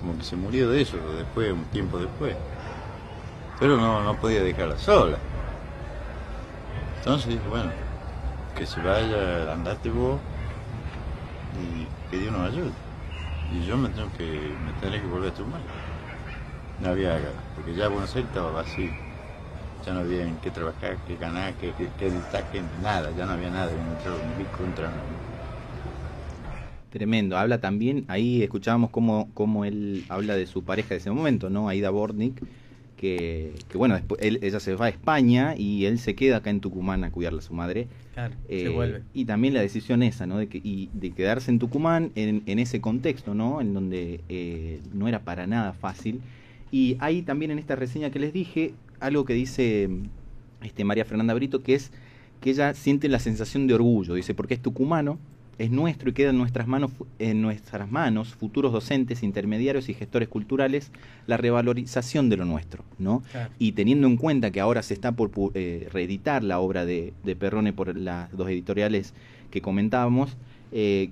Como 0.00 0.18
que 0.18 0.22
se 0.22 0.36
murió 0.36 0.68
de 0.68 0.82
eso 0.82 0.98
después, 1.16 1.50
un 1.50 1.64
tiempo 1.64 1.98
después. 1.98 2.36
Pero 3.58 3.78
no, 3.78 4.02
no 4.02 4.20
podía 4.20 4.42
dejarla 4.42 4.76
sola. 4.76 5.16
Entonces 6.98 7.38
bueno, 7.48 7.70
que 8.54 8.66
se 8.66 8.82
vaya, 8.82 9.50
andate 9.50 9.88
vos 9.88 10.20
y 11.58 12.10
que 12.10 12.18
Dios 12.18 12.32
nos 12.32 12.52
ayude. 12.52 12.85
Y 13.48 13.64
yo 13.64 13.76
me 13.76 13.90
tengo 13.90 14.12
que, 14.12 14.56
me 14.60 14.74
tendré 14.74 15.00
que 15.00 15.06
volver 15.06 15.30
a 15.30 15.34
Tucumán. 15.34 15.68
No 16.78 16.88
había, 16.90 17.44
porque 17.54 17.74
ya 17.74 17.88
Buenos 17.88 18.14
Aires 18.16 18.28
estaba 18.28 18.50
vacío. 18.50 18.96
Ya 19.82 19.94
no 19.94 20.00
había 20.00 20.24
en 20.28 20.40
qué 20.40 20.50
trabajar, 20.52 21.02
qué 21.04 21.16
ganar, 21.18 21.56
qué, 21.56 21.74
qué, 21.74 21.94
qué 21.94 22.10
destaque, 22.10 22.62
nada, 22.64 23.12
ya 23.12 23.26
no 23.26 23.32
había 23.32 23.50
nada. 23.50 23.74
Vi 23.76 24.48
contra 24.50 24.92
Tremendo. 26.88 27.36
Habla 27.36 27.60
también, 27.60 28.04
ahí 28.08 28.42
escuchábamos 28.42 28.90
cómo, 28.90 29.32
cómo 29.34 29.64
él 29.64 30.06
habla 30.08 30.34
de 30.36 30.46
su 30.46 30.64
pareja 30.64 30.90
de 30.90 30.98
ese 30.98 31.10
momento, 31.10 31.50
¿no? 31.50 31.68
Aida 31.68 31.90
Bornik, 31.90 32.44
que, 32.96 33.52
que 33.68 33.76
bueno, 33.78 33.94
después 33.94 34.20
él, 34.22 34.38
ella 34.42 34.58
se 34.60 34.74
va 34.74 34.86
a 34.86 34.88
España 34.88 35.54
y 35.56 35.84
él 35.84 35.98
se 35.98 36.14
queda 36.14 36.38
acá 36.38 36.50
en 36.50 36.60
Tucumán 36.60 37.04
a 37.04 37.10
cuidarla 37.10 37.40
a 37.40 37.42
su 37.42 37.52
madre. 37.54 37.88
Claro, 38.14 38.34
se 38.48 38.66
Eh, 38.66 38.68
vuelve. 38.70 39.02
Y 39.12 39.26
también 39.26 39.54
la 39.54 39.60
decisión 39.60 40.02
esa, 40.02 40.26
¿no? 40.26 40.38
De, 40.38 40.48
que, 40.48 40.58
y 40.64 40.88
de 40.94 41.10
quedarse 41.10 41.50
en 41.50 41.58
Tucumán 41.58 42.10
en, 42.14 42.42
en 42.46 42.58
ese 42.58 42.80
contexto, 42.80 43.34
¿no? 43.34 43.60
En 43.60 43.74
donde 43.74 44.20
eh, 44.28 44.80
no 44.94 45.08
era 45.08 45.20
para 45.20 45.46
nada 45.46 45.72
fácil. 45.74 46.20
Y 46.72 46.96
hay 46.98 47.22
también 47.22 47.50
en 47.50 47.58
esta 47.58 47.76
reseña 47.76 48.10
que 48.10 48.18
les 48.18 48.32
dije 48.32 48.72
algo 48.98 49.24
que 49.24 49.34
dice 49.34 49.88
este, 50.62 50.84
María 50.84 51.04
Fernanda 51.04 51.34
Brito, 51.34 51.62
que 51.62 51.74
es 51.74 51.92
que 52.40 52.50
ella 52.50 52.74
siente 52.74 53.08
la 53.08 53.18
sensación 53.18 53.66
de 53.66 53.74
orgullo, 53.74 54.14
dice, 54.14 54.34
porque 54.34 54.54
es 54.54 54.60
tucumano, 54.60 55.18
es 55.58 55.70
nuestro 55.70 56.10
y 56.10 56.12
queda 56.12 56.30
en 56.30 56.38
nuestras 56.38 56.66
manos, 56.66 56.90
en 57.18 57.40
nuestras 57.40 57.90
manos, 57.90 58.34
futuros 58.34 58.72
docentes, 58.72 59.22
intermediarios 59.22 59.88
y 59.88 59.94
gestores 59.94 60.28
culturales, 60.28 60.92
la 61.26 61.36
revalorización 61.36 62.28
de 62.28 62.36
lo 62.36 62.44
nuestro, 62.44 62.84
¿no? 62.98 63.22
Claro. 63.32 63.50
Y 63.58 63.72
teniendo 63.72 64.06
en 64.06 64.16
cuenta 64.16 64.50
que 64.50 64.60
ahora 64.60 64.82
se 64.82 64.94
está 64.94 65.12
por 65.12 65.30
eh, 65.54 65.88
reeditar 65.92 66.44
la 66.44 66.58
obra 66.58 66.84
de, 66.84 67.14
de 67.24 67.36
Perrone 67.36 67.72
por 67.72 67.96
las 67.96 68.30
dos 68.36 68.48
editoriales 68.48 69.14
que 69.50 69.62
comentábamos, 69.62 70.36
eh, 70.72 71.10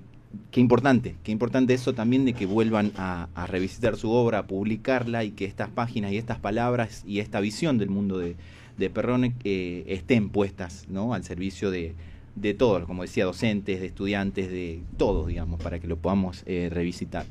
qué 0.51 0.61
importante, 0.61 1.17
qué 1.23 1.33
importante 1.33 1.75
eso 1.75 1.95
también 1.95 2.25
de 2.25 2.35
que 2.35 2.47
vuelvan 2.47 2.93
a, 2.97 3.29
a 3.35 3.47
revisitar 3.47 3.97
su 3.97 4.11
obra, 4.11 4.41
a 4.41 4.47
publicarla 4.47 5.25
y 5.25 5.31
que 5.31 5.45
estas 5.47 5.71
páginas 5.71 6.13
y 6.13 6.19
estas 6.19 6.39
palabras 6.39 7.03
y 7.07 7.21
esta 7.21 7.41
visión 7.41 7.79
del 7.79 7.89
mundo 7.89 8.19
de, 8.19 8.37
de 8.77 8.91
Perrone 8.91 9.35
eh, 9.45 9.85
estén 9.87 10.29
puestas 10.29 10.87
¿no? 10.89 11.15
al 11.15 11.25
servicio 11.25 11.71
de, 11.71 11.95
de 12.35 12.55
todos, 12.55 12.85
como 12.85 13.03
decía, 13.03 13.25
docentes, 13.25 13.81
de 13.81 13.87
estudiantes, 13.87 14.51
de 14.51 14.83
todos, 14.97 15.27
digamos, 15.27 15.63
para 15.63 15.79
que 15.79 15.87
lo 15.87 15.97
podamos 15.97 16.43
eh, 16.47 16.69
revisitar. 16.73 17.27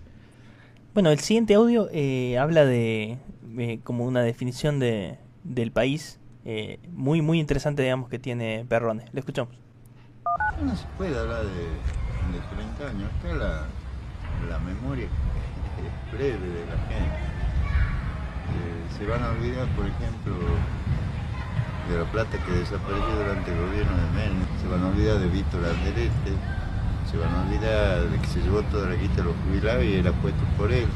Bueno, 0.94 1.10
el 1.10 1.20
siguiente 1.20 1.56
audio 1.56 1.90
eh, 1.92 2.38
habla 2.38 2.66
de 2.66 3.18
eh, 3.58 3.80
como 3.84 4.06
una 4.06 4.22
definición 4.22 4.80
de, 4.80 5.18
del 5.44 5.72
país 5.72 6.20
eh, 6.46 6.80
muy 6.92 7.22
muy 7.22 7.40
interesante, 7.40 7.84
digamos, 7.84 8.10
que 8.10 8.20
tiene 8.20 8.66
Perrone. 8.68 9.06
Le 9.14 9.20
escuchamos. 9.20 9.56
No 10.62 10.76
se 10.76 10.86
puede 10.98 11.18
hablar 11.18 11.44
de, 11.44 11.64
de 11.64 12.40
30 12.78 12.90
años, 12.90 13.12
acá 13.20 13.34
la, 13.34 13.68
la 14.50 14.60
memoria 14.60 15.06
es 15.06 16.12
breve 16.18 16.48
de 16.48 16.66
la 16.66 16.78
gente. 16.88 17.16
Eh, 18.54 18.98
se 18.98 19.06
van 19.06 19.24
a 19.24 19.30
olvidar, 19.32 19.68
por 19.76 19.88
ejemplo, 19.88 20.36
de 21.90 21.98
la 21.98 22.06
plata 22.12 22.38
que 22.46 22.52
desapareció 22.52 23.16
durante 23.16 23.52
el 23.52 23.60
gobierno 23.60 23.92
de 23.98 24.08
Menem, 24.16 24.46
se 24.62 24.68
van 24.68 24.84
a 24.84 24.88
olvidar 24.88 25.20
de 25.20 25.28
Víctor 25.28 25.62
Alderete, 25.66 26.34
se 27.10 27.18
van 27.18 27.34
a 27.36 27.42
olvidar 27.44 28.10
de 28.10 28.18
que 28.20 28.28
se 28.28 28.42
llevó 28.42 28.62
toda 28.64 28.90
la 28.90 28.96
guita 28.96 29.18
de 29.18 29.24
los 29.24 29.36
jubilados 29.46 29.84
y 29.84 29.94
era 29.96 30.12
puesto 30.14 30.44
por 30.58 30.72
él, 30.72 30.88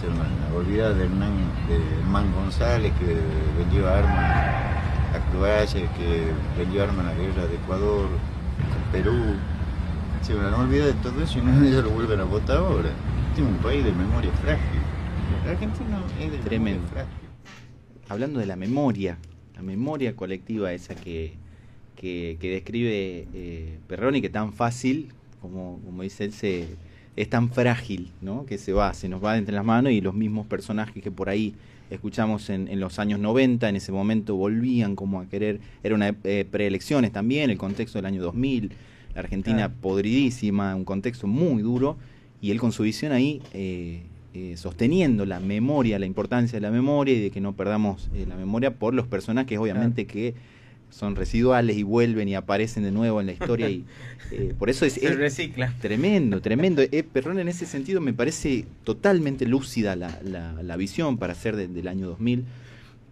se 0.00 0.06
van 0.08 0.20
a 0.20 0.54
olvidar 0.54 0.94
de 0.94 1.04
Hernán, 1.04 1.32
de 1.68 1.76
Hernán 2.00 2.32
González 2.34 2.92
que 2.98 3.16
vendió 3.58 3.88
armas 3.88 4.76
a 5.14 5.30
Croacia, 5.32 5.80
que 5.94 6.32
vendió 6.58 6.82
armas 6.82 6.98
en 6.98 7.06
la 7.06 7.14
guerra 7.14 7.46
de 7.46 7.54
Ecuador, 7.56 8.08
con 8.08 8.92
Perú. 8.92 9.36
Se 10.22 10.34
van 10.34 10.52
a 10.52 10.58
olvidar 10.58 10.88
de 10.88 10.92
todo 10.94 11.22
eso 11.22 11.38
y 11.38 11.42
no 11.42 11.64
ellos 11.66 11.84
lo 11.84 11.90
vuelven 11.90 12.20
a 12.20 12.24
votar 12.24 12.58
ahora. 12.58 12.90
Tiene 13.34 13.50
un 13.50 13.56
país 13.58 13.84
de 13.84 13.92
memoria 13.92 14.30
frágil. 14.42 14.80
El 15.44 15.50
argentino 15.50 15.98
es 16.20 16.32
de 16.32 16.38
Tremendo. 16.38 16.82
memoria 16.82 17.04
frágil. 17.06 17.28
Hablando 18.08 18.40
de 18.40 18.46
la 18.46 18.56
memoria, 18.56 19.18
la 19.56 19.62
memoria 19.62 20.14
colectiva 20.14 20.72
esa 20.72 20.94
que, 20.94 21.32
que, 21.96 22.36
que 22.40 22.50
describe 22.50 23.26
eh, 23.34 23.78
Perroni, 23.88 24.20
que 24.20 24.28
tan 24.28 24.52
fácil 24.52 25.08
como, 25.40 25.80
como 25.84 26.02
dice 26.02 26.24
él, 26.24 26.32
se, 26.32 26.66
es 27.16 27.30
tan 27.30 27.50
frágil, 27.50 28.10
¿no? 28.20 28.44
Que 28.46 28.58
se 28.58 28.72
va, 28.72 28.92
se 28.94 29.08
nos 29.08 29.24
va 29.24 29.38
entre 29.38 29.54
las 29.54 29.64
manos 29.64 29.92
y 29.92 30.00
los 30.00 30.14
mismos 30.14 30.46
personajes 30.46 31.02
que 31.02 31.10
por 31.10 31.28
ahí 31.28 31.54
escuchamos 31.90 32.50
en, 32.50 32.68
en 32.68 32.80
los 32.80 32.98
años 32.98 33.20
90, 33.20 33.68
en 33.68 33.76
ese 33.76 33.92
momento 33.92 34.34
volvían 34.34 34.96
como 34.96 35.20
a 35.20 35.26
querer, 35.26 35.60
era 35.84 35.94
una 35.94 36.14
eh, 36.24 36.44
preelecciones 36.50 37.12
también, 37.12 37.48
el 37.50 37.58
contexto 37.58 37.98
del 37.98 38.06
año 38.06 38.22
2000, 38.22 38.72
la 39.14 39.20
Argentina 39.20 39.56
Claro. 39.68 39.74
podridísima, 39.80 40.74
un 40.74 40.84
contexto 40.84 41.26
muy 41.26 41.62
duro, 41.62 41.96
y 42.42 42.50
él 42.50 42.58
con 42.58 42.72
su 42.72 42.82
visión 42.82 43.12
ahí 43.12 43.40
eh, 43.54 44.02
eh, 44.38 44.56
sosteniendo 44.56 45.24
la 45.24 45.40
memoria, 45.40 45.98
la 45.98 46.06
importancia 46.06 46.56
de 46.56 46.60
la 46.60 46.70
memoria 46.70 47.14
y 47.14 47.20
de 47.20 47.30
que 47.30 47.40
no 47.40 47.54
perdamos 47.54 48.08
eh, 48.14 48.26
la 48.28 48.36
memoria 48.36 48.74
por 48.74 48.92
los 48.92 49.06
personajes, 49.06 49.58
obviamente 49.58 50.06
que 50.06 50.34
son 50.90 51.16
residuales 51.16 51.76
y 51.76 51.82
vuelven 51.82 52.28
y 52.28 52.34
aparecen 52.34 52.82
de 52.84 52.92
nuevo 52.92 53.20
en 53.20 53.26
la 53.26 53.32
historia 53.32 53.68
y 53.70 53.84
eh, 54.30 54.54
por 54.58 54.68
eso 54.70 54.84
es, 54.84 54.94
Se 54.94 55.06
es 55.06 55.16
recicla. 55.16 55.72
tremendo, 55.80 56.40
tremendo. 56.40 56.82
Eh, 56.82 57.02
Perrón 57.02 57.38
en 57.38 57.48
ese 57.48 57.64
sentido 57.66 58.00
me 58.00 58.12
parece 58.12 58.64
totalmente 58.84 59.46
lúcida 59.46 59.96
la, 59.96 60.18
la- 60.22 60.62
la 60.62 60.76
visión 60.76 61.16
para 61.18 61.34
ser 61.34 61.56
de- 61.56 61.68
del 61.68 61.88
año 61.88 62.06
2000 62.06 62.44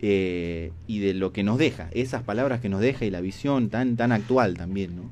eh, 0.00 0.70
y 0.86 0.98
de 0.98 1.14
lo 1.14 1.32
que 1.32 1.42
nos 1.42 1.56
deja, 1.58 1.88
esas 1.92 2.22
palabras 2.22 2.60
que 2.60 2.68
nos 2.68 2.80
deja 2.80 3.04
y 3.06 3.10
la 3.10 3.20
visión 3.22 3.70
tan 3.70 3.96
tan 3.96 4.12
actual 4.12 4.56
también, 4.56 4.96
¿no? 4.96 5.10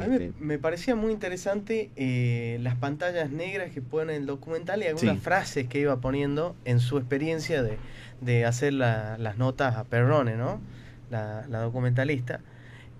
A 0.00 0.06
mí 0.06 0.18
me, 0.18 0.24
este, 0.26 0.32
me 0.40 0.58
parecía 0.58 0.94
muy 0.94 1.12
interesante 1.12 1.90
eh, 1.96 2.58
las 2.62 2.76
pantallas 2.76 3.30
negras 3.30 3.70
que 3.70 3.80
pone 3.82 4.16
el 4.16 4.26
documental 4.26 4.82
y 4.82 4.86
algunas 4.86 5.16
Sí. 5.16 5.20
frases 5.20 5.66
que 5.68 5.80
iba 5.80 5.96
poniendo 6.00 6.54
en 6.64 6.80
su 6.80 6.98
experiencia 6.98 7.62
de, 7.62 7.78
de 8.20 8.44
hacer 8.44 8.72
la- 8.72 9.16
las 9.18 9.36
notas 9.38 9.76
a 9.76 9.84
Perrone, 9.84 10.36
¿no? 10.36 10.60
La, 11.10 11.46
la 11.48 11.60
documentalista. 11.60 12.40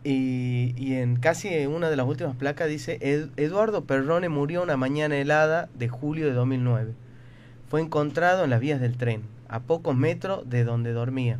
Y, 0.04 0.74
y 0.76 0.94
en 0.94 1.16
casi 1.16 1.66
una 1.66 1.90
de 1.90 1.96
las 1.96 2.06
últimas 2.06 2.36
placas 2.36 2.68
dice, 2.68 2.98
"Ed- 3.00 3.30
Eduardo 3.36 3.84
Perrone 3.84 4.28
murió 4.28 4.62
una 4.62 4.76
mañana 4.76 5.16
helada 5.16 5.68
de 5.78 5.88
julio 5.88 6.26
de 6.26 6.32
2009. 6.32 6.92
Fue 7.68 7.80
encontrado 7.80 8.44
en 8.44 8.50
las 8.50 8.60
vías 8.60 8.80
del 8.80 8.96
tren, 8.96 9.22
a 9.48 9.60
pocos 9.60 9.96
metros 9.96 10.48
de 10.48 10.64
donde 10.64 10.92
dormía. 10.92 11.38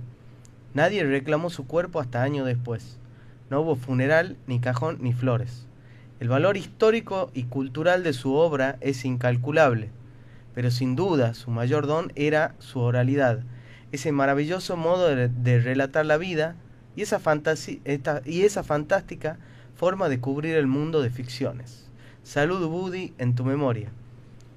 Nadie 0.75 1.05
reclamó 1.05 1.49
su 1.51 1.67
cuerpo 1.67 2.01
hasta 2.01 2.23
años 2.23 2.47
después. 2.47 2.99
No 3.51 3.61
hubo 3.61 3.77
funeral, 3.77 4.37
ni 4.47 4.61
cajón, 4.61 4.99
ni 5.01 5.13
flores. 5.13 5.67
El 6.21 6.29
valor 6.29 6.57
histórico 6.57 7.31
y 7.35 7.45
cultural 7.45 8.03
de 8.03 8.13
su 8.13 8.35
obra 8.35 8.77
es 8.81 9.05
incalculable, 9.05 9.91
pero 10.55 10.71
sin 10.71 10.97
duda 10.97 11.35
su 11.35 11.51
mayor 11.51 11.87
don 11.87 12.13
era 12.17 12.55
su 12.59 12.81
oralidad, 12.81 13.41
ese 13.93 14.13
maravilloso 14.13 14.77
modo 14.77 15.09
de, 15.15 15.29
de 15.29 15.61
relatar 15.61 16.05
la 16.05 16.17
vida 16.19 16.57
y 16.97 17.03
esa, 17.03 17.21
esta- 17.85 18.23
y 18.25 18.43
esa 18.43 18.65
fantástica 18.65 19.39
forma 19.77 20.09
de 20.09 20.19
cubrir 20.21 20.57
el 20.57 20.67
mundo 20.67 21.01
de 21.03 21.11
ficciones. 21.11 21.89
Salud, 22.25 22.63
Woody, 22.67 23.15
en 23.19 23.35
tu 23.37 23.45
memoria. 23.45 23.91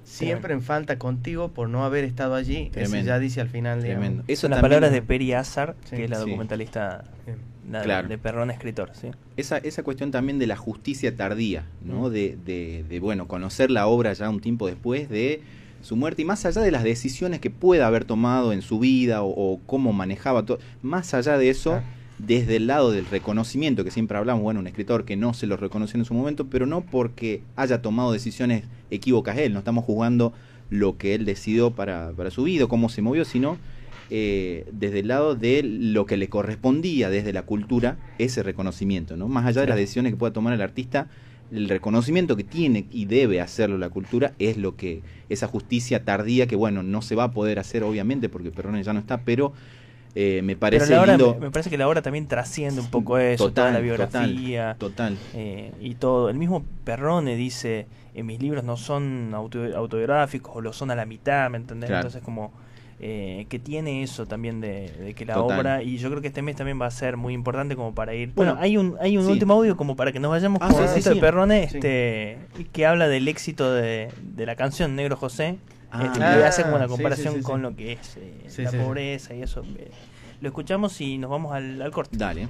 Siempre 0.04 0.52
en 0.52 0.60
falta 0.62 0.98
contigo 0.98 1.48
por 1.52 1.68
no 1.68 1.84
haber 1.84 2.04
estado 2.04 2.34
allí. 2.34 2.62
Ese 2.64 2.70
Tremendo. 2.72 3.06
ya 3.06 3.18
dice 3.20 3.40
al 3.40 3.48
final. 3.48 3.80
digamos. 3.82 4.00
tremendo. 4.02 4.24
Eso 4.26 4.42
Son 4.42 4.50
las 4.50 4.60
también- 4.60 4.80
palabras 4.80 4.92
de 4.92 5.00
Peri 5.02 5.32
Azar, 5.32 5.76
Sí. 5.84 5.96
que 5.96 6.04
es 6.04 6.10
la 6.10 6.18
documentalista. 6.18 7.04
La- 7.70 7.82
Claro. 7.82 8.08
de 8.08 8.18
Perrón 8.18 8.50
escritor, 8.50 8.90
¿sí? 8.94 9.08
esa, 9.36 9.58
esa 9.58 9.82
cuestión 9.82 10.10
también 10.10 10.38
de 10.38 10.46
la 10.46 10.56
justicia 10.56 11.16
tardía, 11.16 11.64
¿no? 11.84 12.08
Mm. 12.08 12.12
De, 12.12 12.38
de, 12.44 12.84
de, 12.88 13.00
bueno, 13.00 13.28
conocer 13.28 13.70
la 13.70 13.86
obra 13.86 14.12
ya 14.12 14.28
un 14.30 14.40
tiempo 14.40 14.66
después 14.66 15.08
de 15.08 15.40
su 15.82 15.96
muerte 15.96 16.22
y 16.22 16.24
más 16.24 16.44
allá 16.46 16.60
de 16.62 16.70
las 16.70 16.84
decisiones 16.84 17.40
que 17.40 17.50
pueda 17.50 17.86
haber 17.86 18.04
tomado 18.04 18.52
en 18.52 18.62
su 18.62 18.78
vida 18.78 19.22
o, 19.22 19.28
o 19.54 19.60
cómo 19.66 19.92
manejaba 19.92 20.44
todo, 20.44 20.58
más 20.82 21.12
allá 21.14 21.38
de 21.38 21.50
eso, 21.50 21.80
desde 22.18 22.56
el 22.56 22.68
lado 22.68 22.92
del 22.92 23.04
reconocimiento, 23.06 23.82
que 23.82 23.90
siempre 23.90 24.16
hablamos, 24.16 24.42
bueno, 24.44 24.60
un 24.60 24.68
escritor 24.68 25.04
que 25.04 25.16
no 25.16 25.34
se 25.34 25.46
lo 25.48 25.56
reconoció 25.56 25.98
en 25.98 26.04
su 26.04 26.14
momento, 26.14 26.46
pero 26.46 26.66
no 26.66 26.82
porque 26.82 27.42
haya 27.56 27.82
tomado 27.82 28.12
decisiones 28.12 28.62
equívocas 28.92 29.38
él, 29.38 29.52
no 29.52 29.58
estamos 29.60 29.84
jugando 29.84 30.32
lo 30.70 30.96
que 30.98 31.14
él 31.16 31.24
decidió 31.24 31.72
para, 31.72 32.12
para 32.16 32.30
su 32.30 32.44
vida, 32.44 32.66
cómo 32.68 32.88
se 32.88 33.02
movió, 33.02 33.24
sino 33.24 33.56
eh, 34.14 34.66
desde 34.72 34.98
el 34.98 35.08
lado 35.08 35.34
de 35.34 35.62
lo 35.62 36.04
que 36.04 36.18
le 36.18 36.28
correspondía 36.28 37.08
desde 37.08 37.32
la 37.32 37.44
cultura, 37.44 37.96
ese 38.18 38.42
reconocimiento, 38.42 39.16
¿no? 39.16 39.26
Más 39.26 39.46
allá 39.46 39.62
de 39.62 39.68
las 39.68 39.78
decisiones 39.78 40.12
que 40.12 40.18
pueda 40.18 40.34
tomar 40.34 40.52
el 40.52 40.60
artista, 40.60 41.06
el 41.50 41.66
reconocimiento 41.66 42.36
que 42.36 42.44
tiene 42.44 42.84
y 42.92 43.06
debe 43.06 43.40
hacerlo 43.40 43.78
la 43.78 43.88
cultura 43.88 44.34
es 44.38 44.58
lo 44.58 44.76
que, 44.76 45.00
esa 45.30 45.46
justicia 45.46 46.04
tardía 46.04 46.46
que, 46.46 46.56
bueno, 46.56 46.82
no 46.82 47.00
se 47.00 47.14
va 47.14 47.24
a 47.24 47.30
poder 47.32 47.58
hacer, 47.58 47.84
obviamente, 47.84 48.28
porque 48.28 48.50
Perrone 48.50 48.82
ya 48.82 48.92
no 48.92 48.98
está, 49.00 49.22
pero 49.22 49.54
eh, 50.14 50.42
me 50.44 50.56
Pero 50.56 50.60
parece 50.60 50.90
la 50.92 51.00
obra, 51.00 51.16
lindo. 51.16 51.34
me, 51.40 51.46
me 51.46 51.50
parece 51.50 51.70
que 51.70 51.78
la 51.78 51.88
obra 51.88 52.02
también 52.02 52.26
trasciende 52.26 52.82
un 52.82 52.90
poco 52.90 53.16
eso, 53.16 53.50
toda 53.50 53.70
la 53.70 53.80
biografía 53.80 54.76
Total. 54.78 55.16
eh, 55.32 55.72
y 55.80 55.94
todo. 55.94 56.28
El 56.28 56.36
mismo 56.36 56.66
Perrone 56.84 57.34
dice, 57.34 57.86
en 58.14 58.26
mis 58.26 58.42
libros 58.42 58.62
no 58.62 58.76
son 58.76 59.32
auto- 59.32 59.74
autobiográficos 59.74 60.54
o 60.54 60.60
lo 60.60 60.74
son 60.74 60.90
a 60.90 60.94
la 60.96 61.06
mitad, 61.06 61.48
¿me 61.48 61.56
entendés? 61.56 61.88
Claro. 61.88 62.00
Entonces 62.08 62.22
como 62.22 62.52
eh, 63.00 63.46
que 63.48 63.58
tiene 63.58 64.02
eso 64.02 64.26
también 64.26 64.60
de, 64.60 64.88
de 64.90 65.14
que 65.14 65.24
la 65.24 65.34
Total. 65.34 65.58
obra, 65.58 65.82
y 65.82 65.98
yo 65.98 66.08
creo 66.10 66.20
que 66.22 66.28
este 66.28 66.42
mes 66.42 66.56
también 66.56 66.80
va 66.80 66.86
a 66.86 66.90
ser 66.90 67.16
muy 67.16 67.34
importante 67.34 67.74
como 67.76 67.94
para 67.94 68.14
ir. 68.14 68.32
Bueno, 68.34 68.52
Bueno, 68.52 68.64
hay 68.64 68.76
un, 68.76 68.96
hay 69.00 69.16
un 69.18 69.24
sí. 69.24 69.30
último 69.32 69.54
audio 69.54 69.76
como 69.76 69.96
para 69.96 70.12
que 70.12 70.20
nos 70.20 70.30
vayamos 70.30 70.60
Ah, 70.62 70.68
con 70.68 70.82
sí, 70.82 70.88
sí, 70.92 70.98
esto 71.00 71.10
sí. 71.10 71.16
de 71.16 71.20
Perrone, 71.20 71.68
Sí. 71.68 71.76
este, 71.78 72.38
que 72.72 72.86
habla 72.86 73.08
del 73.08 73.26
éxito 73.28 73.72
de, 73.72 74.08
de 74.22 74.46
la 74.46 74.54
canción 74.56 74.94
Negro 74.96 75.16
José. 75.16 75.58
Ah, 75.90 76.04
este, 76.06 76.20
y 76.20 76.22
hace 76.22 76.62
como 76.62 76.76
una 76.76 76.88
comparación 76.88 77.34
sí, 77.34 77.40
sí, 77.40 77.44
sí. 77.44 77.50
con 77.50 77.60
lo 77.62 77.76
que 77.76 77.92
es 77.92 78.16
eh, 78.16 78.44
Sí, 78.46 78.62
la 78.62 78.70
sí, 78.70 78.76
sí. 78.78 78.82
pobreza 78.82 79.34
y 79.34 79.42
eso. 79.42 79.62
Eh, 79.76 79.90
Lo 80.40 80.48
escuchamos 80.48 80.98
y 81.00 81.18
nos 81.18 81.30
vamos 81.30 81.52
al, 81.52 81.82
al 81.82 81.90
corte. 81.90 82.16
Dale. 82.16 82.46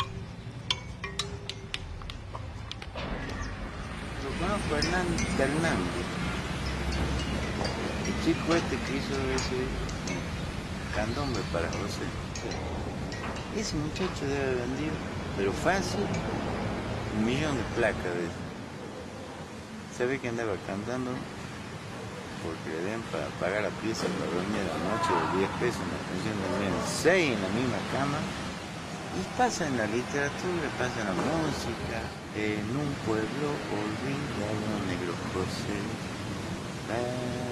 Conozco 4.38 4.76
Hernán 4.76 5.07
Fernández. 5.37 6.07
El 8.07 8.24
chico 8.24 8.55
este 8.55 8.76
que 8.76 8.96
hizo 8.96 9.14
ese 9.35 9.57
candombe 10.94 11.40
para 11.52 11.68
José. 11.68 12.05
Ese 13.57 13.76
muchacho 13.76 14.24
debe 14.24 14.40
haber 14.40 14.57
vendido, 14.68 14.94
pero 15.37 15.52
fácil, 15.52 16.00
un 17.18 17.24
millón 17.24 17.57
de 17.57 17.64
placas 17.76 18.12
de. 18.16 18.28
¿Sabe 19.96 20.18
que 20.18 20.28
andaba 20.28 20.57
cantando? 20.66 21.12
Porque 22.40 22.68
le 22.74 22.90
den 22.90 23.02
para 23.12 23.26
pagar 23.38 23.62
la 23.62 23.74
pieza 23.81 24.09
para 24.18 24.33
dormir 24.33 24.64
a 24.64 24.72
la 24.72 24.81
noche 24.90 25.12
de 25.12 25.46
10 25.46 25.50
pesos, 25.61 25.81
una 25.85 26.00
pensión 26.11 26.37
de 26.40 26.72
6 26.88 27.37
en 27.37 27.42
la 27.42 27.52
misma 27.52 27.81
cama. 27.92 28.18
Y 29.12 29.22
pasa 29.37 29.68
en 29.68 29.76
la 29.76 29.85
literatura, 29.85 30.66
pasa 30.81 30.96
en 31.05 31.09
la 31.12 31.16
música, 31.20 32.00
en 32.33 32.64
un 32.72 32.88
pueblo 33.05 33.48
olvidado, 33.68 34.72
negro 34.88 35.12
José. 35.37 35.76
Negro 36.88 37.52